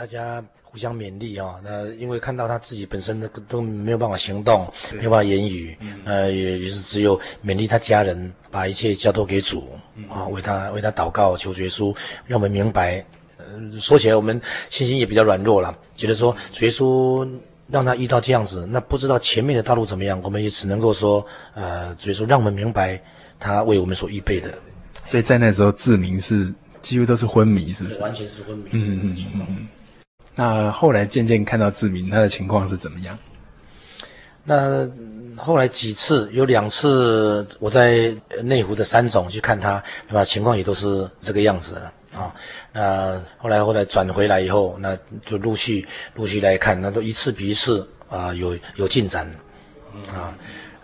[0.00, 9.68] 大家互相勉励啊，那因为看到他自己本身的都没有办法行动，没有办法言语，呃，也也是只有勉励他家人，把一切交托给主
[10.08, 11.94] 啊，为他为他祷告，求主耶稣
[12.26, 13.04] 让我们明白。
[13.36, 13.44] 呃，
[13.78, 14.40] 说起来我们
[14.70, 17.30] 信心也比较软弱了，觉得说主耶稣
[17.68, 22.98] 让他遇到这样子，那不知道前面的道路怎么样，我们也只能够说，呃，主耶稣让我们明白
[23.38, 24.50] 他为我们所预备的。
[25.04, 26.50] 所以在那时候，志明是。
[26.82, 28.00] 几乎都是昏迷，是不是？
[28.00, 28.70] 完全是昏迷。
[28.70, 29.68] 嗯嗯嗯嗯。
[30.40, 33.18] 那后来渐渐看到志明，他的情况是怎么样？
[34.42, 34.88] 那
[35.36, 38.10] 后来几次，有两次我在
[38.42, 40.24] 内湖的三总去看他，对吧？
[40.24, 42.34] 情况也都是这个样子了啊。
[42.72, 44.96] 那后来后来转回来以后，那
[45.26, 49.30] 就陆续陆续来看，那都一次比一次啊有有进展
[50.14, 50.34] 啊。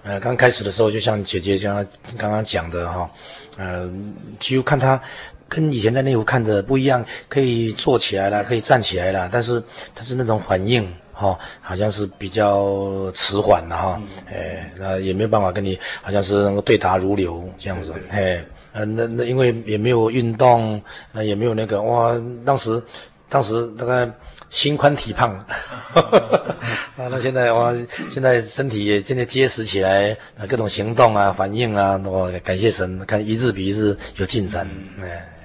[0.02, 1.86] 呃，刚开始的时候，就像姐姐刚
[2.18, 3.10] 刚刚讲的哈，
[3.56, 3.90] 呃，
[4.38, 5.00] 几乎看他。
[5.48, 9.62] 跟以前在内湖看的不一样，可以坐起来了，可以站起来了，但是
[9.94, 22.14] 但是那种反应哈、哦，好像是比较迟缓了哈，哎，那也没有办法跟你，好像是能够对答如流这样子，哎，呃，那那因为也没有运动，那也没有那个哇，
[22.44, 22.82] 当时
[23.28, 24.10] 当时大概。
[24.48, 25.34] 心宽体胖，
[25.92, 27.74] 啊，那现在哇，
[28.08, 34.66] 现在身体也渐渐结实起来，啊，各种行动啊、反应啊，我感谢神，看一日比一日有进展，
[35.02, 35.35] 哎。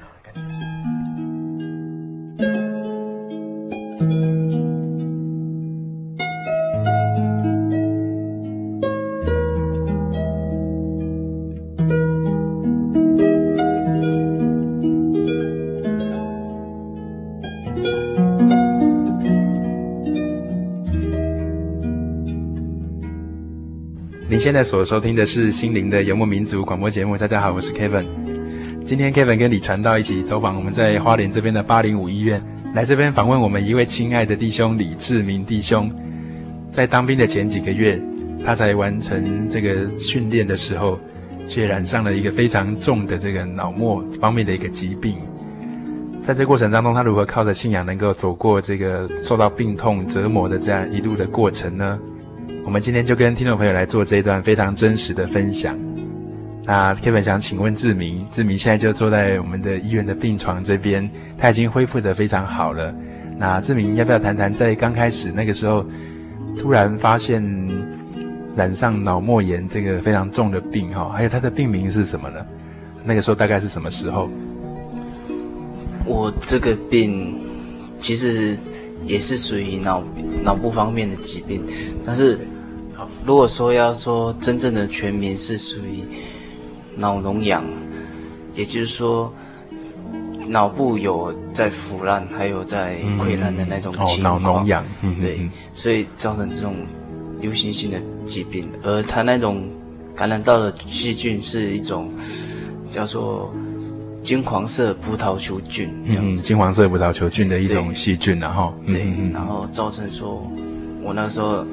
[4.02, 4.10] 您
[24.40, 27.16] 现在所收听的是心灵的游牧民族广播节目。
[27.16, 28.06] 大家好，我是 Kevin。
[28.84, 32.42] 今天 Kevin 跟李传道一起走访我们在花莲这边的八零五医院，
[32.74, 35.92] 来这边访问我们一位亲爱的弟兄李志明弟兄。
[36.70, 38.02] 在当兵的前几个月，
[38.46, 40.98] 他才完成这个训练的时候，
[41.50, 45.18] 却染上了一个非常重的这个脑膜方面的一个疾病。
[46.22, 52.00] 在这过程当中，他如何靠着信仰能够走过这个受到病痛折磨的这样一路的过程呢？
[52.64, 55.78] 我们今天就跟听众朋友来做这一段非常真实的分享。
[56.72, 62.96] 那 Kevin 想请问志明，志明现在就坐在我们的医院的病床这边，他已经恢复得非常好了。
[63.38, 65.86] 那志明要不要谈谈在刚开始那个时候，
[66.58, 67.44] 突然发现
[68.56, 71.10] 染上脑膜炎这个非常重的病哈？
[71.10, 72.40] 还有他的病名是什么呢？
[73.04, 74.30] 那个时候大概是什么时候？
[76.06, 77.38] 我这个病
[78.00, 78.58] 其实
[79.06, 80.02] 也是属于脑
[80.42, 81.62] 脑部方面的疾病，
[82.06, 82.40] 但是。
[83.26, 86.04] 如果说要说真正的全名是属于
[87.02, 87.64] 脑脓疡，
[88.54, 89.34] 也就是说
[90.48, 94.40] 脑部有在腐烂，还有在溃烂的那种情况。
[94.40, 94.86] 脑脓疡，
[95.20, 96.76] 对，所以造成这种
[97.42, 98.70] 流行性的疾病。
[98.84, 99.68] 而它那种
[100.16, 102.12] 感染到的细菌是一种
[102.92, 103.52] 叫做
[104.24, 110.48] 金黄色葡萄球菌，嗯，金黄色葡萄球菌的一种细菌，然后对，然后造成说，
[111.02, 111.66] 我那时候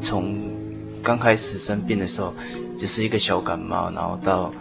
[0.00, 0.50] 从。
[1.04, 2.32] 刚开始生病的时候，
[2.78, 4.54] 只是一个小感冒，然后到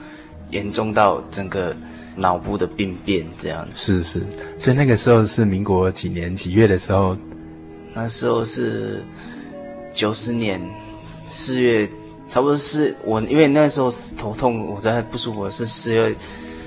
[0.52, 1.76] 严重到整个
[2.16, 3.68] 脑部的病变这样。
[3.74, 4.22] 是是，
[4.58, 7.18] 所以那个时候是民国几年几月的时候？
[7.94, 9.04] 那时候是
[9.94, 10.62] 九十年
[11.26, 11.90] 四月，
[12.28, 16.16] 差不多是我因为那时候头痛，我在不舒服，是四月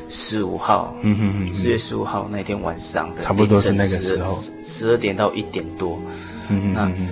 [0.09, 0.95] 十五号。
[1.03, 4.35] 嗯哼哼，四月十五号那天晚上的，差不多是那个时候，
[4.65, 5.99] 十二点到一点多。
[6.49, 7.07] 嗯哼哼。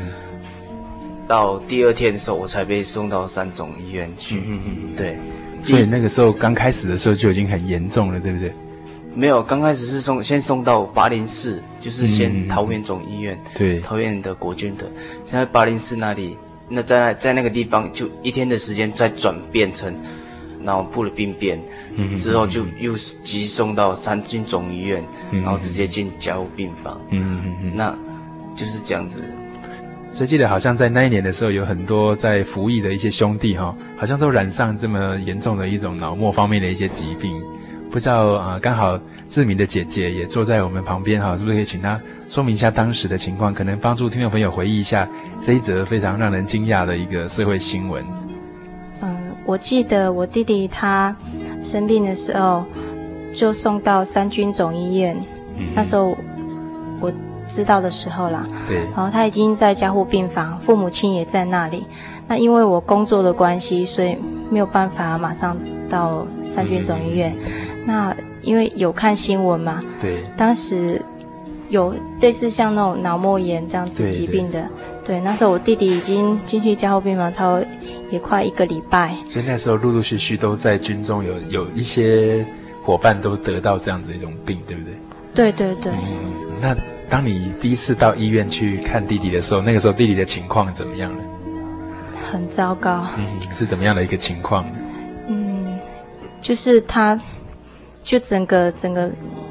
[1.27, 4.37] 那到第二天的时候，我才被送到三总医院去。
[4.37, 5.17] 嗯嗯嗯，对。
[5.63, 8.53] 所以那个时候刚开始的时候就已经很严重了，对不对？
[9.15, 13.39] 没有，刚开始是送先送到八零四，就是先桃园总医院。
[13.45, 13.81] 嗯、对。
[13.81, 14.91] 桃园的国军的，
[15.27, 16.37] 现在八零四那里，
[16.69, 19.95] 那在那在那个地方就一天的时间再转变成
[20.63, 21.63] 脑部的病变，
[21.97, 26.99] 嗯、 之后就又急送到三军总医院，嗯、然后直接进加护病房。
[27.11, 27.73] 嗯嗯嗯。
[27.77, 27.95] 那
[28.57, 29.23] 就是这样子。
[30.13, 37.43] 所以记得好像在那一年的时候，有很多在服役的一些兄弟哈，好像都染上这么严重的一种脑膜方面的一些疾病。
[37.91, 41.99] 不知道啊，刚好志明的姐姐也坐在我们旁边哈，是不是可以请她
[42.29, 45.09] 说明一下当时的情况，可能帮助听众朋友回忆一下
[45.41, 48.05] 这一则非常让人惊讶的一个社会新闻。
[49.01, 49.17] 嗯，
[49.47, 51.17] 我记得我弟弟他
[51.63, 52.67] 生病的时候，
[53.35, 55.17] 就送到三军总医院，
[55.57, 56.19] 嗯、那时候我。
[57.53, 61.85] 知道的时候啦，对，然后他已经在加护病房，父母亲也在那里。
[62.27, 64.17] 那因为我工作的关系，所以
[64.51, 65.55] 没有办法马上
[65.91, 67.31] 到三军总医院。
[67.45, 71.03] 嗯、那因为有看新闻嘛，对，当时
[71.69, 74.63] 有类似像那种脑膜炎这样子疾病的，
[75.05, 77.61] 对，对，对，那时候我弟弟已经进去加护病房，超
[78.11, 79.15] 也快一个礼拜。
[79.29, 82.47] 所以那时候陆陆续续都在军中有有一些
[82.83, 84.95] 伙伴都得到这样子一种病，对不对？
[85.35, 85.93] 对对对。
[85.93, 85.99] 嗯，
[86.61, 86.75] 那。
[87.13, 91.23] 当你第一次到医院去看弟弟的时候，那个时候弟弟的情况怎么样呢？
[92.31, 93.05] 很糟糕。
[93.19, 94.65] 嗯，是怎么样的一个情况？
[95.27, 95.79] 嗯，
[96.41, 97.21] 就是他，
[98.03, 99.11] 就整个整个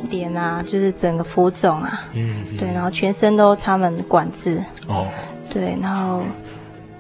[0.10, 2.02] 脸啊，就是整个浮肿啊。
[2.14, 2.58] 嗯。
[2.58, 4.60] 对，然后全身都插满管子。
[4.88, 5.06] 哦。
[5.48, 6.24] 对，然后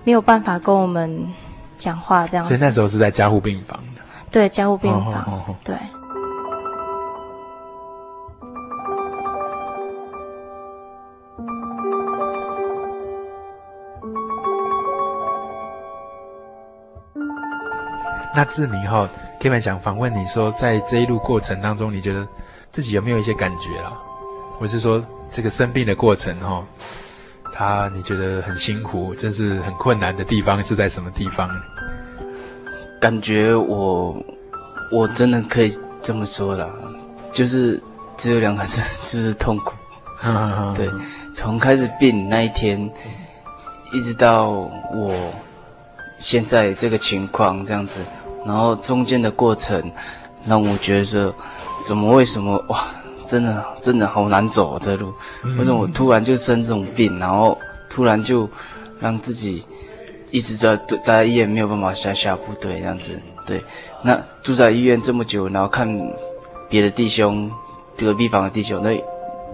[0.03, 1.25] 没有办法跟我们
[1.75, 2.49] 讲话这样子。
[2.49, 4.01] 所以那时候是在加护病房的。
[4.29, 5.23] 对，加护病房。
[5.23, 5.55] 哦，哦，哦。
[5.63, 5.75] 对。
[18.33, 22.25] 那志明哈，Kevin 想访问你说，在这一路过程当中，你觉得
[22.71, 23.91] 自己有没有一些感觉啊？
[24.59, 26.65] 我是说这个生病的过程哈，
[27.53, 31.49] 他你觉得很辛苦，真是很困难的地方是在什么地方？
[33.01, 34.15] 感觉我
[34.91, 36.69] 我真的可以这么说啦，
[37.33, 37.81] 就是
[38.15, 39.73] 只有两个字，就是痛苦。
[40.77, 40.89] 对，
[41.33, 42.89] 从开始病那一天，
[43.91, 45.33] 一直到我
[46.17, 47.99] 现在这个情况这样子。
[48.45, 49.91] 然后中间的过程，
[50.45, 51.33] 让我觉得，
[51.85, 52.87] 怎么为什么哇，
[53.27, 55.13] 真的真的好难走这路，
[55.57, 57.57] 为什么我突然就生这种病，然后
[57.89, 58.49] 突然就
[58.99, 59.63] 让自己
[60.31, 63.11] 一直在待在医院没有办法下下部队这样子，
[63.45, 63.63] 对，
[64.03, 65.87] 那住在医院这么久，然后看
[66.67, 67.49] 别的弟兄
[67.97, 68.89] 隔壁房的弟兄，那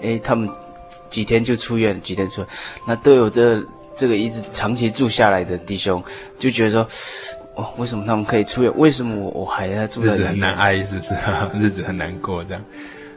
[0.01, 0.49] 诶他们
[1.09, 2.47] 几天就出院，几天出院，
[2.85, 3.61] 那都有这
[3.93, 6.01] 这个一直长期住下来的弟兄，
[6.39, 6.87] 就觉得说。
[7.57, 8.71] 哦，为什么他们可以出院？
[8.77, 10.13] 为什么我我还在住在？
[10.13, 11.15] 日子很难挨，是不是？
[11.57, 12.63] 日子很难过，这样。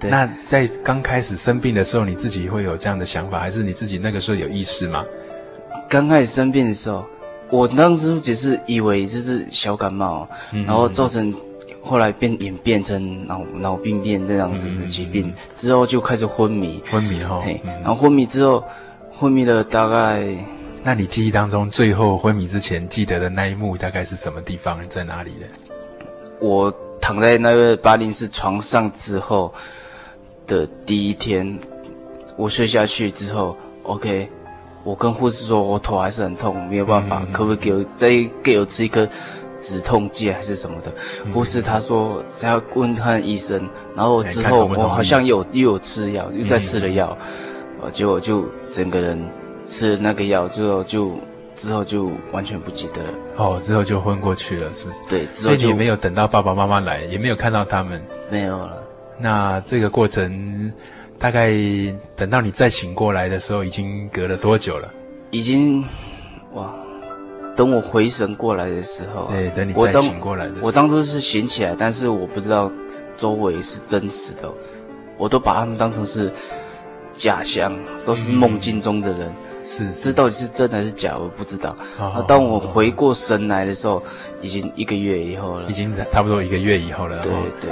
[0.00, 5.04] 那在刚开始生病的时候，你自己会有这样的想法，还是你自己那个时候有意识吗？
[5.90, 7.04] 刚开始生病的时候，
[7.50, 11.34] 我当时只是以为这是小感冒，嗯、然后造成
[11.82, 16.82] 后来变演变成脑脑病变这样子的疾病，嗯、之后就开始昏迷。
[16.90, 17.42] 昏迷哈。
[17.44, 18.64] 嘿，然后昏迷之后，
[19.18, 20.34] 昏迷了大概。
[20.82, 24.80] 那你记忆当中最后昏迷之前记得的那一幕大概是什么地方？
[24.88, 25.46] 在哪里的？
[26.40, 26.72] 我
[27.02, 29.52] 躺在那个八零四床上之后
[30.46, 31.58] 的第一天，
[32.34, 34.26] 我睡下去之后，OK，
[34.82, 39.06] 我跟护士说我头还是很痛，没有办法，嗯、可不可以给我再给我吃一颗
[39.60, 40.90] 止痛剂还是什么的？
[41.26, 47.16] 嗯、护士他说只要问看医生，然后之后我好像有又有吃药，又在吃了药，
[47.82, 49.22] 呃、嗯，结果就整个人。
[49.70, 51.12] 吃了那个药之后就，
[51.54, 53.10] 之后就完全不记得了。
[53.36, 54.98] 哦，之后就昏过去了，是不是？
[55.08, 58.02] 对，之后就所以你没有等到爸爸妈妈来，也没有看到他们。
[58.28, 58.82] 没有了。
[59.16, 60.72] 那这个过程，
[61.20, 61.52] 大概
[62.16, 64.92] 等到你再醒过来的时候，已经隔了多久了？
[65.30, 65.84] 已经，
[66.54, 66.74] 哇！
[67.54, 72.72] 等我回神过来的时候，对，等你再醒过来的时候，我当初是醒起来，但是我不知道
[73.16, 74.50] 周围是真实的，
[75.16, 76.32] 我都把他们当成是
[77.14, 79.28] 假象，都是梦境中的人。
[79.28, 79.34] 嗯
[79.72, 81.16] 是，这到底是真还是假？
[81.16, 81.76] 我不知道。
[81.96, 84.02] 那当我回过神来的时候，
[84.40, 85.70] 已经一个月以后了。
[85.70, 87.22] 已经差不多一个月以后了。
[87.22, 87.70] 对对。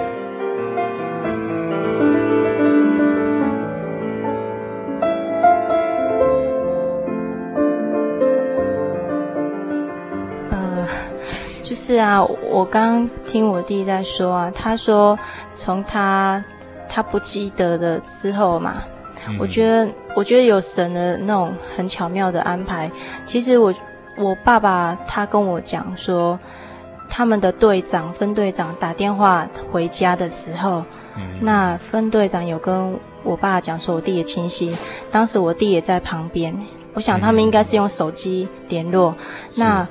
[10.51, 10.87] 呃，
[11.65, 15.19] 就是啊，我刚听我弟在说啊，他说
[15.53, 16.45] 从他
[16.89, 18.85] 他不记得的之后嘛。
[19.39, 22.91] 我觉得，我觉得有神的那种很巧妙的安排。
[23.25, 23.75] 其实我，
[24.17, 26.39] 我爸爸他跟我讲说，
[27.09, 30.85] 他们的队长、分队长打电话回家的时候，
[31.17, 34.77] 嗯、那分队长有跟我爸讲说，我弟也清晰。
[35.11, 36.55] 当时我弟也在旁边，
[36.95, 39.15] 我想他们应该是用手机联络。
[39.19, 39.89] 嗯、那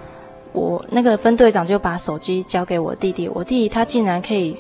[0.54, 4.56] 我那个分队长就把手机交给我弟弟，我弟弟他竟然可以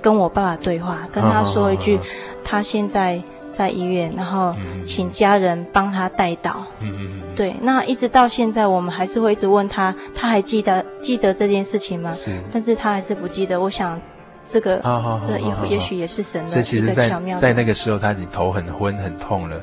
[0.00, 1.98] 跟我爸爸对话，跟他说一句，
[2.44, 3.20] 他现在
[3.52, 6.64] 在医院，然后请家人帮他带到。
[6.80, 12.10] 嗯嗯嗯对，那一直到现在，我们还是会一直问他，他还记得记得这件事情吗？
[12.12, 13.60] 是，但是他还是不记得。
[13.60, 14.00] 我想，
[14.44, 14.80] 这个
[15.26, 17.36] 这也也许也是神的一个巧妙。
[17.36, 19.62] 在那个时候，他已经头很昏很痛了，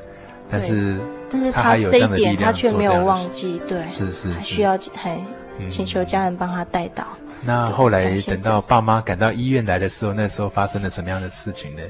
[0.49, 5.19] 但是但是他这一点他却没有忘记，对，是是，还需要还
[5.67, 7.05] 请求家人帮他带到。
[7.41, 11.81] 那后来等到爸妈赶到医院来的时候，那时候发生了什么样的事情呢？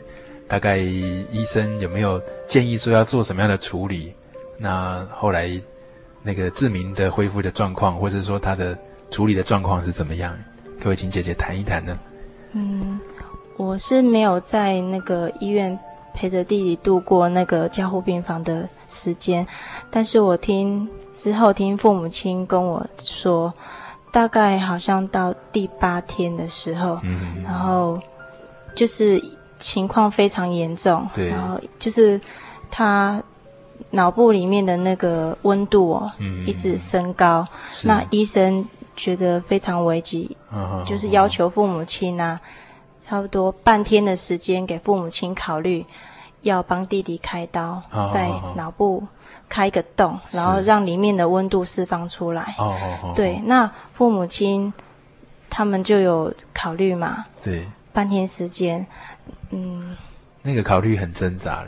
[0.49, 4.13] 大概医生有没有建议说要做什么样的处理？
[4.57, 5.49] 那后来，
[6.21, 8.77] 那个志明的恢复的状况，或者说他的
[9.09, 10.37] 处理的状况是怎么样？
[10.79, 11.97] 可不可以请姐姐谈一谈呢？
[12.53, 12.99] 嗯，
[13.57, 15.77] 我是没有在那个医院
[16.13, 19.45] 陪着弟弟度过那个加护病房的时间，
[19.91, 23.53] 但是我听之后听父母亲跟我说，
[24.11, 28.01] 大概好像到第八天的时候，嗯，然后
[28.73, 29.21] 就是
[29.59, 32.19] 情况非常严重，对，然后就是
[32.71, 33.21] 他。
[33.91, 37.47] 脑部里面的那个温度哦，嗯、一直升高，
[37.85, 38.63] 那医生
[38.95, 42.45] 觉得非常危急，哦、就是要求父母亲啊，哦、
[42.99, 45.83] 差不多半天的时间给父母亲考虑，
[46.41, 49.01] 要帮弟弟开刀，哦、在脑部
[49.47, 52.53] 开一个洞，哦、然后让里面的温度释放出来。
[52.59, 54.71] 哦、对，那父母亲
[55.49, 57.25] 他们就有考虑嘛？
[57.41, 58.85] 对，半天时间，
[59.51, 59.95] 嗯，
[60.41, 61.67] 那个考虑很挣扎了。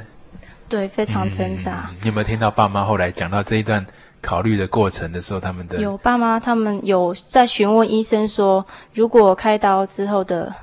[0.70, 1.90] 对，非常挣扎。
[1.90, 3.86] 嗯，你有没有听到爸妈后来讲到这一段
[4.22, 10.54] 考虑的过程的时候，他们的有爸妈他们有在询问医生说，如果开刀之后的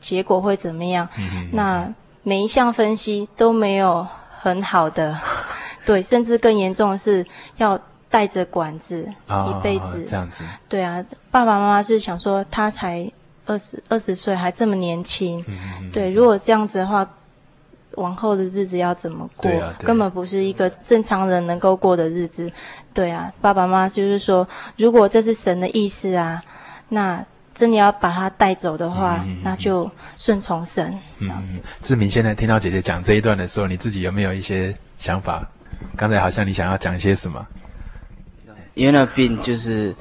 [0.00, 1.08] 结果会怎么样？
[1.16, 1.88] 嗯，那
[2.22, 4.06] 每一项分析都没有
[4.40, 5.18] 很好的，
[5.86, 7.24] 对，甚至更严重的是
[7.56, 10.44] 要带着管子，哦，一辈子这样子。
[10.68, 13.10] 对啊，爸爸妈妈是想说他才
[13.46, 17.08] 二十二十岁，还这么年轻，嗯，对，如果这样子的话。
[17.96, 19.48] 往后的日子要怎么过？
[19.78, 22.50] 根本不是一个正常人能够过的日子。
[22.92, 26.42] 对啊，爸爸妈妈就是说，如果这是神的意思啊，
[26.88, 27.24] 那
[27.54, 30.92] 真的要把他带走的话，嗯、那就顺从神。
[31.20, 31.30] 嗯。
[31.80, 35.48] 志明，现在听到姐姐讲这一段的时候，你自己有没有一些想法？
[35.96, 37.46] 刚才好像你想要讲些什么？
[38.74, 39.94] 因为那病就是，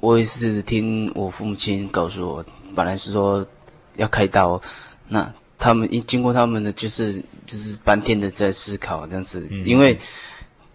[0.00, 2.44] 我也是听我父母亲告诉我，
[2.74, 3.46] 本来是说
[3.96, 4.60] 要开刀，
[5.08, 5.32] 那。
[5.58, 9.96] 他们一经过他们的就是就是半天的在思考这样子，嗯、因为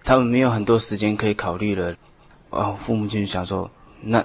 [0.02, 1.94] 他们没有很多时间可以考虑了。
[2.52, 4.24] 哦，父母亲想说，那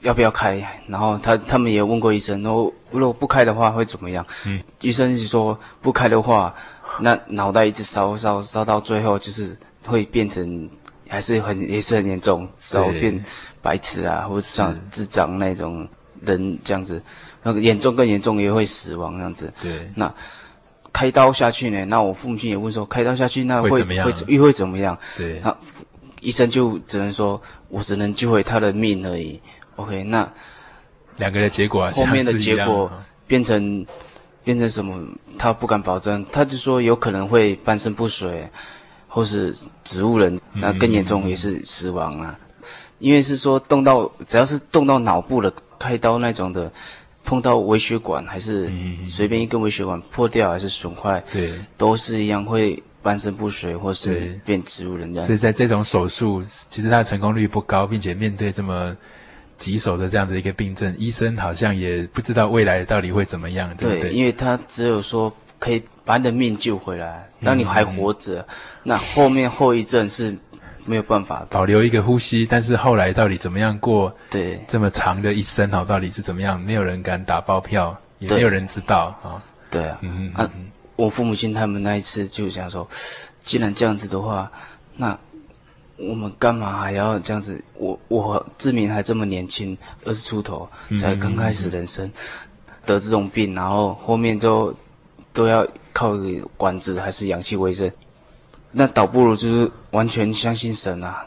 [0.00, 0.66] 要不要开？
[0.86, 4.26] 然后他他们也问过医生，然后如果不开的话会怎么样？
[4.46, 6.54] 嗯，医生是说不开的话，
[7.00, 10.66] 那脑袋一直烧烧烧到最后就是会变成
[11.10, 13.22] 还是很也是很严重，烧变
[13.60, 15.86] 白痴啊，或者像智障那种
[16.22, 17.02] 人这样子。
[17.42, 19.52] 那个严重更严重也会死亡这样子。
[19.62, 19.90] 对。
[19.94, 20.12] 那
[20.92, 21.84] 开刀下去呢？
[21.86, 24.12] 那我父母亲也问说，开刀下去那会会怎么样？
[24.26, 24.98] 又会怎么样？
[25.16, 25.40] 对。
[25.42, 25.56] 那
[26.20, 29.40] 医生就只能说，我只能救回他的命而已。
[29.76, 30.30] OK，那
[31.16, 32.90] 两个的结果，后面的结果
[33.26, 33.86] 变成
[34.44, 35.00] 变成什么？
[35.38, 38.46] 他不敢保证，他就说有可能会半身不遂，
[39.08, 42.38] 或是植物人，那更严重也是死亡啊。
[43.00, 46.70] 因为是说动到只要是动到脑部的开刀那种的。
[47.22, 48.72] 碰到微血管还是
[49.06, 55.26] 随便一根微血管破掉还是损坏，对，都是一样会半身不遂或是变植物人这样。
[55.26, 58.96] 所以在这种手术，其实它的成功率不高，并且面对这么
[59.58, 64.10] 棘手的这样子一个病症，医生好像也不知道未来到底会怎么样，对不对？
[64.10, 68.46] 对，因为他只有说可以把你的命救回来，当你还活着，嗯、
[68.84, 70.36] 那后面后遗症是。
[70.84, 74.14] 没有办法保留一个呼吸，但是后来到底怎么样过？
[74.30, 76.60] 对，这么长的一生哦，到底是怎么样？
[76.60, 79.42] 没有人敢打包票，也没有人知道啊。
[79.70, 80.50] 对啊，嗯嗯，
[80.96, 82.88] 我父母亲他们那一次就想说，
[83.44, 84.50] 既然这样子的话，
[84.96, 85.16] 那
[85.96, 87.62] 我们干嘛还要这样子？
[87.74, 90.68] 我我志明还这么年轻，二十出头，
[90.98, 92.10] 才刚开始人生，
[92.84, 94.74] 得这种病，然后后面就
[95.32, 96.14] 都要靠
[96.56, 97.90] 管子还是氧气维生。
[98.72, 101.26] 那倒不如就是完全相信神啊！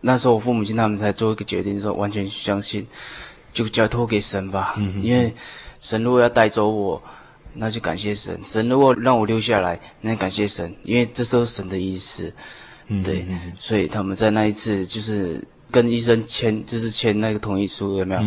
[0.00, 2.86] 那时候我父母亲他们才做一个决定，说完全相信，
[3.52, 4.74] 就交托给神吧。
[4.76, 5.02] 嗯。
[5.02, 5.34] 因为
[5.80, 7.02] 神如果要带走我，
[7.54, 12.32] 那就感谢神；神如果让我留下来，那感谢神，因为这都是神的意思。
[12.86, 13.02] 嗯。
[13.02, 13.26] 对。
[13.58, 18.20] 所以他们在那一次就是跟医生签，就是签那个同意书，有没有？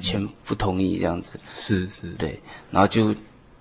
[0.00, 1.32] 签、嗯、不同意这样子。
[1.56, 2.40] 是是，对，
[2.70, 3.14] 然后就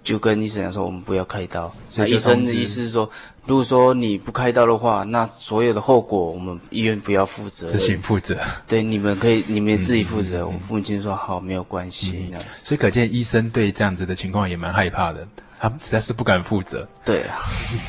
[0.08, 1.70] 就跟医生讲说，我们不要开刀。
[1.98, 3.10] 那医生的意思是说，
[3.46, 8.38] 如果说你不开刀的话，那所有的后果我们医院不要负责，自行负责。
[8.66, 10.44] 对，你们可以，你们自己负责。
[10.44, 12.62] 嗯、我父母亲说好，没有关系、嗯、这样子。
[12.64, 15.28] 所以可见医生对这样子的情况也蛮害怕的，
[15.60, 16.88] 他实在是不敢负责。
[17.04, 17.40] 对啊。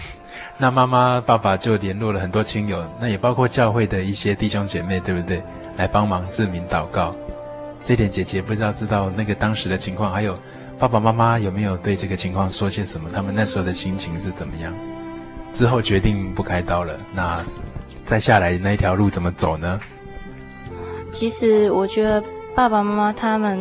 [0.58, 5.40] 那妈妈、爸爸就联络了很多亲友，那也包括教会的一些弟兄姐妹，对不对？
[5.76, 7.14] 来帮忙志明祷告。
[7.80, 10.36] 这点姐姐不知道知道那个当时的情况，还有
[10.78, 13.10] 爸爸妈妈有没有对这个情况说些什么？
[13.14, 14.72] 他们那时候的心情是怎么样？
[15.52, 17.44] 之后决定不开刀了，那
[18.04, 19.80] 再下来那一条路怎么走呢？
[21.10, 22.22] 其实我觉得
[22.54, 23.58] 爸爸妈妈他们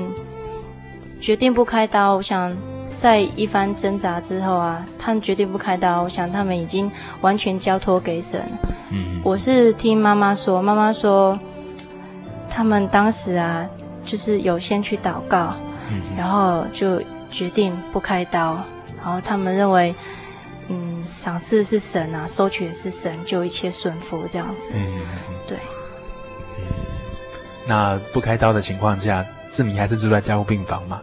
[1.20, 2.56] 决定不开刀，我想。
[2.90, 6.04] 在一番挣扎之后啊，他们决定不开刀。
[6.04, 8.42] 我想他们已经完全交托给神。
[8.90, 11.38] 嗯，我是听妈妈说，妈妈说，
[12.50, 13.70] 他们当时啊，
[14.06, 15.54] 就是有先去祷告，
[15.90, 17.02] 嗯，然后就
[17.32, 18.64] 决定不开刀。
[18.98, 19.94] 然后他们认为，
[20.68, 24.74] 嗯，赏赐是神啊，收取也是神，就一切顺服这样子。
[24.76, 25.02] 嗯，
[25.48, 25.58] 对。
[26.58, 26.66] 嗯，
[27.68, 31.02] 那不开刀的情况下，志明还是住在加护病房嘛？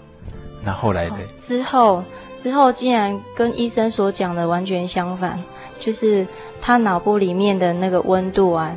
[0.63, 2.03] 那后来的之后，
[2.39, 5.39] 之后竟然跟医生所讲的完全相反，
[5.79, 6.27] 就是
[6.61, 8.75] 他脑部里面的那个温度啊，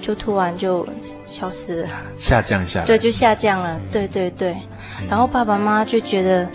[0.00, 0.86] 就突然就
[1.26, 1.88] 消失了，
[2.18, 4.56] 下降下来，对，就下降了，对对对。
[5.08, 6.48] 然后爸爸妈妈就觉得，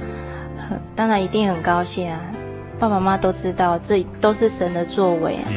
[0.70, 2.20] 很，当然一定很高兴啊。
[2.80, 5.48] 爸爸妈妈都知道，这都是神的作为啊，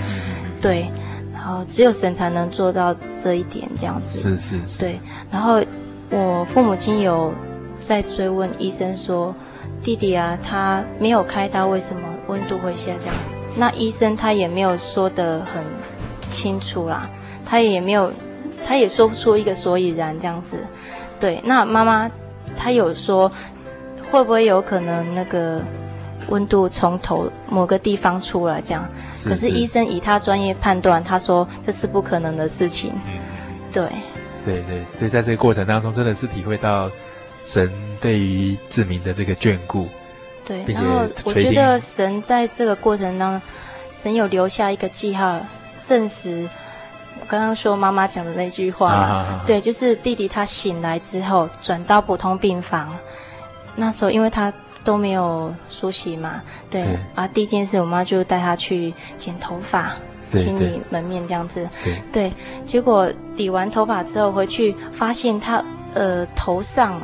[0.61, 0.91] 对。
[1.33, 4.21] 然后只有神才能做到这一点，这样子。
[4.21, 4.79] 是是是。
[4.79, 5.01] 对。
[5.31, 5.63] 然后
[6.11, 7.33] 我父母亲有。
[7.79, 9.35] 在追问医生说
[9.85, 13.13] ：“弟弟啊，他没有开刀，为什么温度会下降？”
[13.55, 15.63] 那医生他也没有说得很
[16.31, 17.07] 清楚啦，
[17.47, 18.13] 他也没有，
[18.67, 20.59] 他也说不出一个所以然这样子。
[21.19, 22.11] 对，那妈妈
[22.59, 23.31] 她有说，
[24.11, 25.63] 会不会有可能那个
[26.29, 28.87] 温度从头某个地方出来这样？
[29.25, 32.93] 可是医生以他专业判断，他说这是不可能的事情。
[33.07, 33.21] 嗯、
[33.73, 33.89] 对，
[34.45, 36.91] 对对，所以在这个过程当中，真的是体会到。
[37.43, 39.87] 神对于志明的这个眷顾，
[40.45, 43.49] 对，然后我觉得神在这个过程当中，
[43.93, 45.39] 神有留下一个记号，
[45.81, 46.51] 证实我
[47.29, 52.97] 刚刚说妈妈讲的那句话，对，就是弟弟他醒来之后转到普通病房，
[53.75, 54.53] 那时候因为他
[54.85, 59.97] 都没有梳洗嘛，对，对啊，第一件事我妈就带他去剪头发，
[60.33, 61.69] 清理门面这样子，
[62.13, 62.33] 对，
[62.65, 65.63] 结果理完头发之后回去发现他
[65.95, 67.01] 呃头上。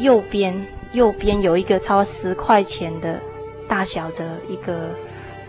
[0.00, 0.54] 右边
[0.92, 3.18] 右边有一个超十块钱的
[3.68, 4.90] 大小的一个，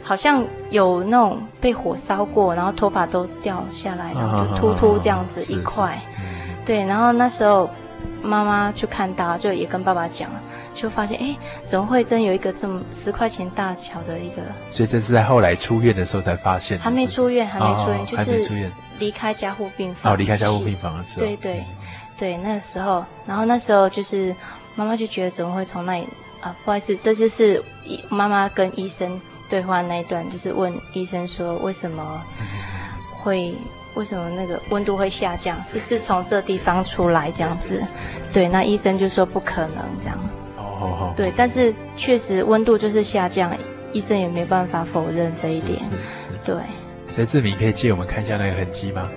[0.10, 6.02] 好像有那种被火烧过，然后头发都掉下来，然后就秃秃这样子一块。
[6.66, 7.70] 对，然后那时候
[8.24, 10.32] 妈妈就看到，就也跟爸爸讲，
[10.74, 14.42] 就发现哎，怎么会真有一个这么十块钱大小的一个？
[14.72, 16.80] 所以这是在后来出院的时候才发现。
[16.80, 20.12] 还没出院，还没出院，就是离开加护病房。
[20.12, 21.22] 哦，离开加护病房了之后。
[21.24, 21.64] 对对。
[22.18, 24.36] 对，那个时候，然后那时候就是
[24.74, 26.08] 妈妈就觉得怎么会从那里
[26.42, 26.56] 啊？
[26.66, 27.64] 不好意思，这就是
[28.10, 32.22] 妈妈跟医生对话那一段，就是问医生说为什么
[33.22, 33.54] 会
[33.96, 35.62] 为什么那个温度会下降？
[35.64, 37.84] 是不是从这地方出来这样子？
[38.32, 40.18] 对，那医生就说不可能这样。
[40.58, 41.14] 哦哦哦。
[41.18, 43.52] 对，但是确实温度就是下降，
[43.92, 45.80] 医生也没办法否认这一点。
[45.80, 46.40] 是是是。
[46.46, 46.56] 对。
[47.10, 49.10] 所以志明可以借我们看一下那个痕迹吗？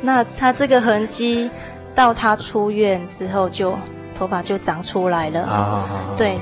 [0.00, 1.50] 那他这个痕迹。
[1.94, 3.78] 到他出院之后就，
[4.16, 5.42] 头发就长出来了。
[5.42, 6.14] 啊！
[6.16, 6.38] 对。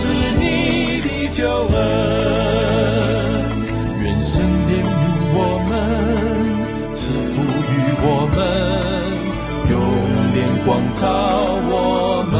[0.00, 1.76] 是你的救恩，
[4.02, 4.88] 愿神怜悯。
[5.32, 5.72] 我们
[6.92, 8.38] 赐福于我们，
[9.70, 9.72] 用
[10.34, 10.36] 脸
[10.66, 10.68] 光
[11.00, 11.02] 照
[11.70, 11.72] 我
[12.32, 12.34] 们，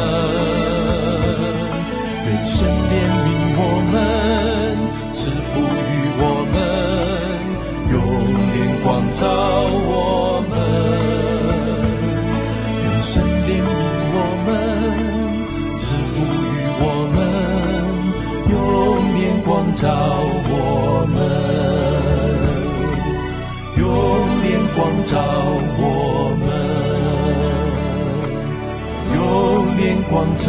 [2.26, 2.58] 愿神
[2.90, 2.92] 怜
[3.24, 3.94] 悯我们，
[5.12, 6.58] 赐福于我们，
[7.92, 7.96] 用
[8.52, 8.88] 脸光
[9.20, 9.22] 照
[19.80, 19.88] 照
[20.52, 21.50] 我们。
[24.74, 25.18] 光照
[25.78, 25.82] 我
[26.40, 26.48] 们，
[29.14, 29.18] 用
[29.76, 30.48] 怜光照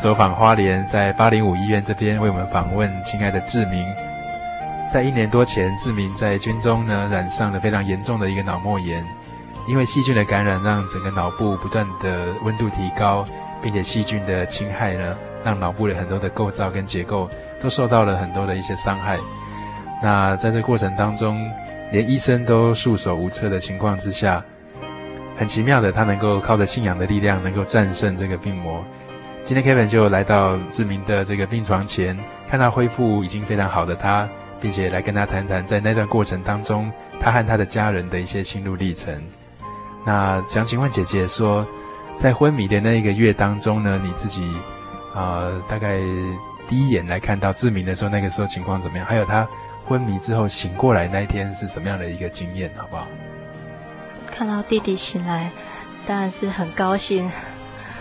[0.00, 3.84] 走访花莲，在八零五医院这边为我们访问亲爱的志明。
[4.90, 9.04] 在一年多前，志明在军中呢染上了非常严重的一个脑膜炎，
[9.68, 13.26] 因为细菌的感染，让整个脑部不断的温度提高，
[13.60, 17.28] 并且细菌的侵害呢，让脑部的很多的构造跟结构
[17.62, 19.18] 都受到了很多的一些伤害。
[20.02, 21.46] 那在这过程当中，
[21.92, 24.42] 连医生都束手无策的情况之下，
[25.36, 28.82] 很奇妙的，他能够靠着信仰的力量，能够战胜这个病魔。
[29.42, 34.28] 今天 Kevin 就来到志明的这个病床前，看到恢复已经非常好的他，
[34.60, 39.20] 并且来跟他谈谈在那段过程当中，他和他的家人的一些心路历程。
[40.06, 41.66] 那想请问姐姐说，
[42.16, 44.42] 在昏迷的那一个月当中呢，你自己
[45.14, 45.98] 啊、呃，大概
[46.68, 49.06] 第一眼来看到志明的时候，那个时候情况怎么样？
[49.06, 49.48] 还有他
[49.84, 53.08] 昏迷之后醒过来那一天是什么样的一个经验，好不好？
[54.30, 55.50] 看到弟弟醒来，
[56.06, 57.28] 当然是很高兴。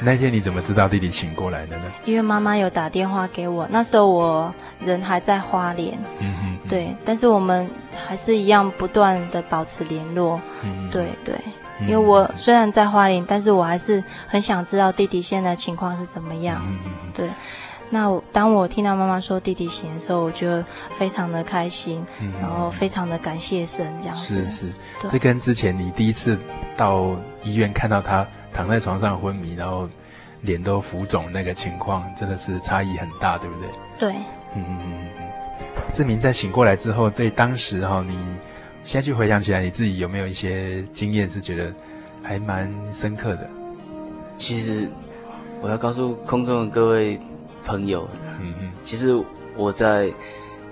[0.01, 1.83] 那天你怎么知道弟弟醒过来的呢？
[2.05, 7.69] 因为妈妈有打电话给我，那时候我人还在花莲，嗯哼，对，但是我们
[8.07, 11.35] 还是一样不断的保持联络，嗯，对对，
[11.81, 17.29] 因为我虽然在花莲，但是我还是很想知道弟弟现在情况是怎么样，嗯嗯，对。
[17.91, 20.63] 那我当我听到妈妈说弟弟醒的时候，我觉得
[20.99, 24.45] 非常的开心，嗯，然后非常的感谢神，这样子。
[24.45, 24.73] 是是，
[25.09, 26.39] 这跟之前你第一次
[26.77, 29.87] 到医院看到他躺在床上昏迷，然后
[30.41, 33.69] 脸都浮肿那个情况，真的是差异很大，对不对？
[33.99, 34.13] 对。
[34.55, 35.29] 嗯嗯嗯嗯。
[35.91, 38.17] 志明在醒过来之后，对当时哈，你
[38.83, 41.73] 现在去回想起来，你自己有没有一些经验是觉得
[42.23, 43.49] 还蛮深刻的？
[44.37, 44.89] 其实
[45.61, 47.19] 我要告诉空中的各位
[47.65, 48.07] 朋友，
[48.39, 49.13] 嗯嗯，其实
[49.55, 50.11] 我在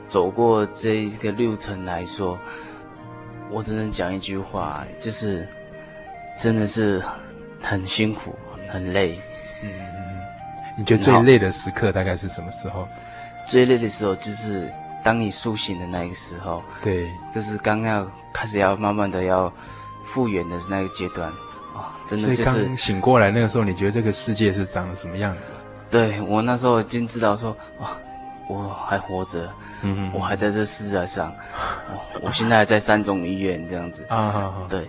[0.08, 2.38] 走过这一个路程来说，
[3.52, 5.48] 我只能讲一句话，就是
[6.40, 7.02] 真的是
[7.62, 8.36] 很辛苦，
[8.70, 9.20] 很累。
[9.64, 10.20] 嗯嗯嗯。
[10.78, 12.88] 你觉得最累的时刻大概是什么时候？
[13.48, 14.72] 最累的时候就是。
[15.04, 19.50] 当你苏醒的那个时候，对，就是刚要开始要慢慢的要
[20.04, 21.30] 复原的那个阶段，
[21.74, 25.52] 啊，真的就是刚醒过来那个时候，你觉得这个世界是长什么样子？
[25.90, 27.96] 对，我那时候已经知道说，啊，
[28.50, 29.50] 我还活着，
[29.84, 31.34] 嗯，我还在这世界上，
[32.22, 34.86] 我现在还在三中医院这样子啊，对。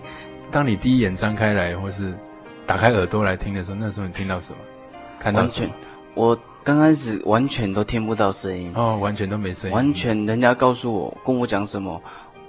[0.51, 2.13] 当你第一眼张开来或是
[2.69, 4.59] 打开耳朵来听的时候，那时候你听到什么？
[5.19, 5.71] 看到什么？
[6.15, 6.39] 我。
[6.65, 9.75] 刚开始完全都听不到声音哦，完全都没声音。
[9.75, 11.99] 完全，人家告诉我，跟我讲什么，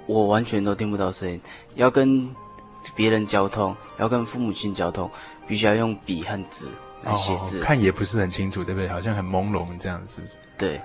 [0.08, 1.40] 我完全都听不到声音。
[1.76, 2.30] 要跟
[2.94, 5.10] 别人交通，要跟父母亲交通，
[5.48, 6.68] 必须要用笔和纸
[7.04, 7.60] 来写字。
[7.60, 8.90] 哦，看也不是很清楚，对不对？
[8.90, 10.36] 好像很朦胧这样，是不是？
[10.58, 10.82] 对，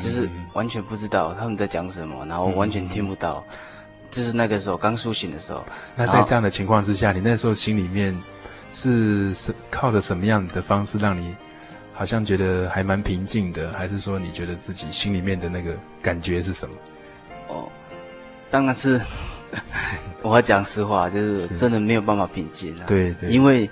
[0.00, 3.44] 就是完全不知道他们在讲什么，然后完全听不到。
[3.48, 3.54] 嗯、
[4.10, 5.62] 就是那个时候刚苏醒的时候。
[5.94, 8.20] 那在这样的情况之下，你那时候心里面
[8.72, 11.34] 是是靠着什么样的方式让你？
[11.94, 16.74] 好像觉得还蛮平静的，还是说你觉得自己心里面的那个感觉是什么？
[17.48, 17.68] 哦，
[18.50, 18.98] 当然是，
[20.22, 22.84] 我要讲实话，就是真的没有办法平静啊。
[22.86, 23.68] 对对，因为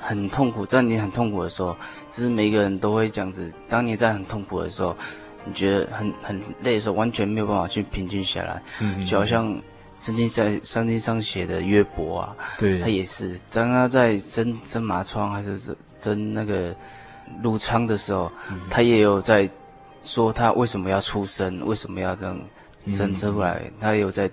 [0.00, 1.76] 很痛苦，在你很痛苦的时候，
[2.12, 3.52] 就是每个人都会这样子。
[3.68, 4.96] 当你在很痛苦的时候，
[5.44, 8.62] 你觉得很很累的时候，完全没有办法去平静下来。
[8.80, 9.60] 嗯，就好像
[9.96, 16.74] 圣经在圣经上写的约伯啊，对，他也是，当他在争争麻疮还是针针那个。
[17.42, 19.50] 入仓的时候，嗯、他也有在
[20.00, 22.40] 说他为什么要出生，为什么要这样
[22.78, 24.30] 生出来，嗯、他也有在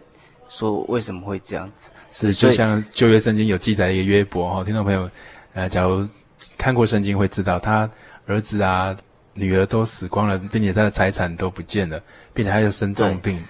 [0.48, 1.90] 说为什么会这样子。
[2.12, 5.10] 是，就像旧约圣经有记载一个约伯哈，听众朋友，
[5.54, 6.08] 呃，假如
[6.56, 7.90] 看过圣经会知道，他
[8.28, 8.96] 儿子啊、
[9.34, 12.00] 女儿都死光了，并且他的财产都不见了，
[12.32, 13.44] 并且他又生重病，对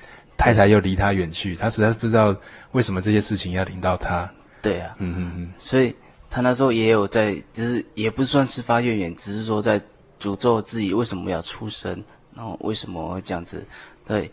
[0.43, 2.35] 太太又离他远去，他实在不知道
[2.73, 4.29] 为什么这些事情要临到他。
[4.61, 5.95] 对啊，嗯嗯嗯，所以。
[6.35, 9.79] 他那时候也有在，就是也不算是发怨言，只是说在
[10.19, 12.03] 诅咒自己为什么要出生，
[12.35, 13.63] 然后为什么会这样子。
[14.07, 14.31] 对，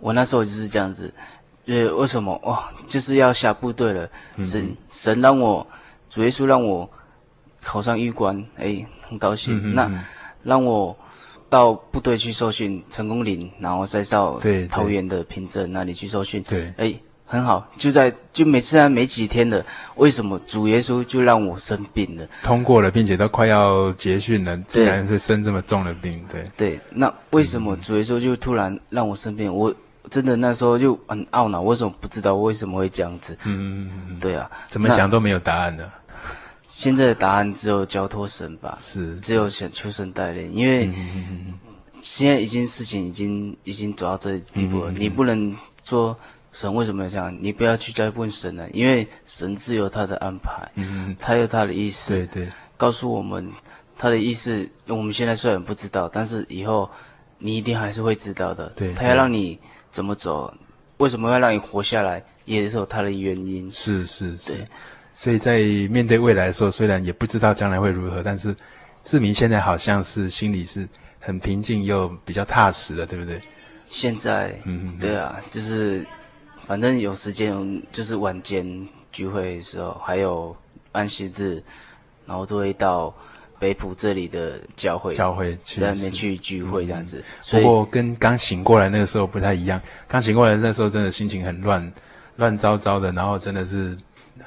[0.00, 1.14] 我那时候就是这样子，
[1.66, 4.10] 呃，为什么哇，就是要下部队了，
[4.42, 5.64] 神、嗯、神让我
[6.10, 6.90] 主耶稣让我
[7.62, 9.72] 考上医官，哎，很高兴。
[9.72, 9.88] 那
[10.42, 10.98] 让我
[11.48, 16.42] 到部队去受训，成功岭，然后再到桃园的平镇那里去受训。
[16.48, 16.94] 对，哎。
[17.30, 19.62] 很好，就在就每次还没几天的，
[19.96, 22.26] 为什么主耶稣就让我生病了？
[22.42, 26.80] 通过了，并且都快要结训了，竟然是生这么重的病，对对。
[26.88, 29.54] 那为什么主耶稣就突然让我生病？
[29.54, 29.74] 我
[30.08, 33.36] 真的那时候就很懊恼，为什么不知道为什么会这样子？
[33.44, 35.86] 嗯嗯嗯，对啊，怎么想都没有答案的。
[36.78, 40.88] 现在的答案只有交托神吧，是，只有想求神带领，因为
[42.00, 46.16] 现在已经事情已经已经走到这地步了，你不能说。
[46.50, 47.36] 神为什么要这样？
[47.40, 53.52] 你不要去再问神了，因为神自有他的安排，嗯，他有他的意思，对对，告诉我们
[53.98, 54.68] 他的意思。
[54.86, 56.88] 我们现在虽然不知道，但是以后
[57.38, 58.70] 你一定还是会知道的。
[58.70, 59.58] 对，他要让你
[59.90, 60.52] 怎么走，
[60.96, 63.70] 为什么要让你活下来，也是有他的原因。
[63.70, 64.64] 是是是，对，
[65.20, 65.58] 所以在
[65.90, 68.54] 面对未来的时候，虽然也不知道将来会如何，但是
[69.02, 73.40] 志明现在好像是心里是很平静又比较踏实的，对不对？
[73.90, 76.06] 现在，嗯，对啊，就是。
[76.66, 80.54] 反正有时间就是晚间聚会的时候，还有
[80.92, 81.62] 安息日，
[82.26, 83.14] 然后都会到
[83.58, 87.24] 北浦这里的教会，教会在那边去聚会这样子。
[87.50, 91.90] 不过跟刚醒过来那个时候不太一样，刚醒过来那时候真的心情很乱，
[92.36, 93.96] 乱糟糟的，然后真的是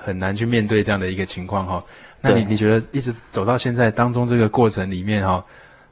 [0.03, 1.83] 很难去面对这样的一个情况哈。
[2.21, 5.43] 那你你觉得一直走到现在当中这个过程里面哈，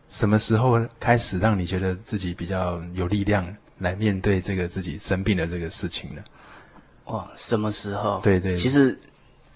[0.09, 3.47] 什么时候开始让你觉得自己比较有力量？
[3.79, 6.21] 来面对这个自己生病的这个事情呢？
[7.05, 8.19] 哇，什么时候？
[8.21, 8.99] 对对，其实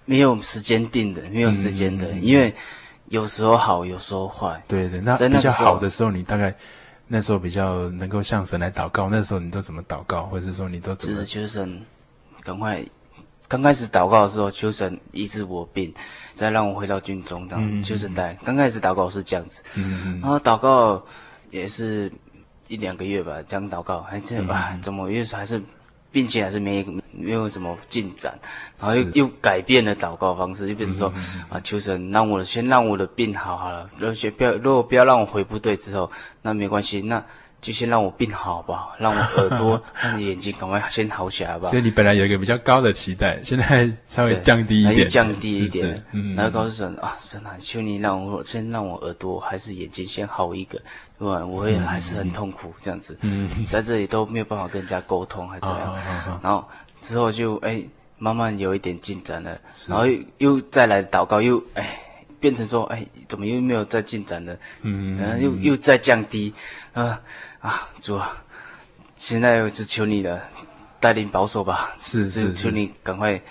[0.05, 2.55] 没有时间定的，没有时间的，嗯、因为
[3.09, 4.63] 有时候好，有时候坏。
[4.65, 6.55] 对对，那比较好的时候，你大概
[7.05, 11.13] 那时候比较能够向神来祷告，那时候你都怎么祷告，或者是说你都怎么？
[11.17, 11.81] 就是求神
[12.43, 12.81] 赶快，
[13.47, 15.93] 刚开始祷告的时候，求神医治我病，
[16.33, 18.37] 再让我回到军中，这样、嗯、求神带。
[18.45, 19.61] 刚开始祷告是这样子，
[20.21, 21.03] 然后祷告
[21.49, 22.11] 也是。
[22.69, 24.75] 一两个月吧，这样祷告，还真的吧？
[24.81, 25.61] 怎么又是还是
[26.11, 28.33] 病情还是没没有什么进展，
[28.79, 31.13] 然后又又改变了祷告方式，就变成说
[31.49, 36.09] 啊，求神让我先让我的病好好了，而且不要如果不要让我回部队之后，
[36.41, 37.23] 那没关系，那。
[37.63, 41.69] 就先让我病好吧， 让我耳朵、 让你眼睛赶快先好起来吧。
[41.69, 45.87] 所以你本来有一个比较高的期待，现在稍微降低一点，降低一点。
[45.87, 50.77] 是是嗯，然后告诉神啊，神啊，求你让我先让我耳朵还是眼睛先好一个，
[51.17, 51.45] 对吧？
[51.45, 55.95] 我会还是很痛苦这样子，嗯，在这里都没有办法跟人家沟通，还怎样？
[56.43, 56.67] 然后
[56.99, 57.81] 之后就哎，
[58.17, 61.99] 慢慢有一点进展了，然后又，又再来祷告，又哎。
[62.43, 64.53] 变成说，哎，怎么又没有再进展了？
[64.81, 66.53] 嗯，然后又又再降低，
[66.91, 67.21] 啊
[67.61, 68.35] 啊，主啊，
[69.15, 70.43] 现在我只求你了，
[70.99, 73.41] 带领保守吧，是是，求你赶快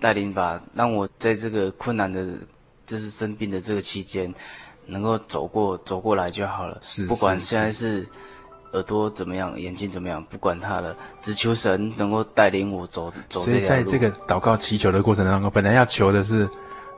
[0.00, 2.26] 带领吧，让我在这个困难的，
[2.84, 4.34] 就是生病的这个期间，
[4.86, 6.76] 能够走过走过来就好了。
[6.82, 8.04] 是，不管现在是
[8.72, 13.52] 耳朵怎么样，眼睛怎么样，不管他了，只求神能够带领我走走这条路。
[13.52, 16.50] 所以在这个祷告祈求的过程当中，本来要求的是。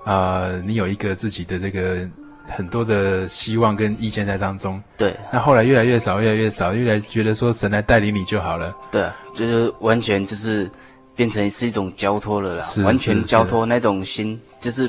[0.07, 2.09] 啊、呃，你有一个自己的这个
[2.47, 4.81] 很多的希望跟意见在当中。
[4.97, 5.17] 对。
[5.33, 8.73] 那后来越来越少，越来越少，越来觉得说神来带领你就好了。
[8.89, 10.71] 对，就是完全就是
[11.17, 14.89] 变成是一种交托了啦，完全交托那种心，就是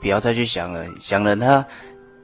[0.00, 1.64] 不要再去想了，想了他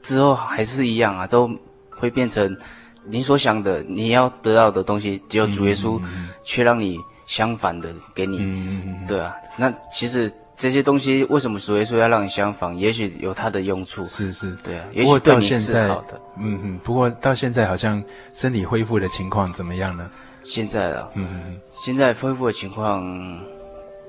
[0.01, 1.49] 之后还是一样啊，都
[1.89, 2.57] 会变成
[3.05, 5.97] 你所想的，你要得到的东西，只有主耶稣
[6.43, 8.39] 却让你相反的给你。
[8.41, 10.29] 嗯，对啊，那其实。
[10.55, 12.77] 这些东西为什么所以说要让你相仿？
[12.77, 14.05] 也许有它的用处。
[14.05, 14.85] 是是，对啊。
[14.93, 16.21] 也许对你是好的。
[16.37, 16.79] 嗯嗯。
[16.83, 18.01] 不过到现在好像
[18.33, 20.09] 身体恢复的情况怎么样呢？
[20.43, 23.03] 现在啊，嗯嗯，现在恢复的情况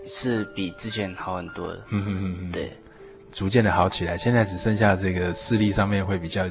[0.06, 1.80] 是比之前好很多的。
[1.90, 2.50] 嗯嗯嗯。
[2.50, 2.72] 对，
[3.32, 4.16] 逐渐的好起来。
[4.16, 6.44] 现在只剩下这个视力上面会比较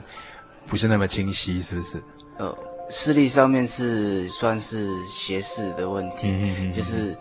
[0.66, 2.02] 不是那么清晰，是不是？
[2.40, 2.58] 呃，
[2.90, 7.16] 视力上面是算是斜视的问题，嗯嗯嗯，就是。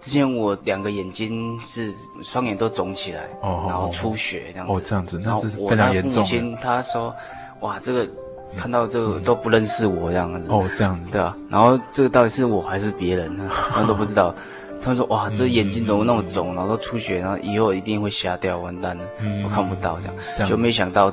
[0.00, 4.72] 之前我两个眼睛是双眼都肿起来，哦，然后出血这样子。
[4.72, 6.24] 哦，这样子，那是非常严重。
[6.24, 7.14] 父亲他说
[7.60, 8.08] ：“哇，这个
[8.56, 11.36] 看到这个都不认识我这样子。”哦，这样子，对啊。
[11.50, 13.50] 然后这个到底是我还是别人呢？
[13.70, 14.34] 他们都不知道。
[14.82, 19.04] 他说：“哇，这眼睛怎么那么肿，然后都出血，然后以后一定会瞎掉，完蛋了，
[19.44, 20.06] 我看不到这
[20.42, 21.12] 样。”就没想到，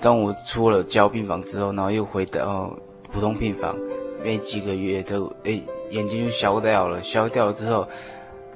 [0.00, 2.72] 当我出了交病房之后，然后又回到
[3.12, 3.76] 普通病房，
[4.22, 5.60] 没几个月都哎。
[5.92, 7.86] 眼睛就消掉了，消掉了之后，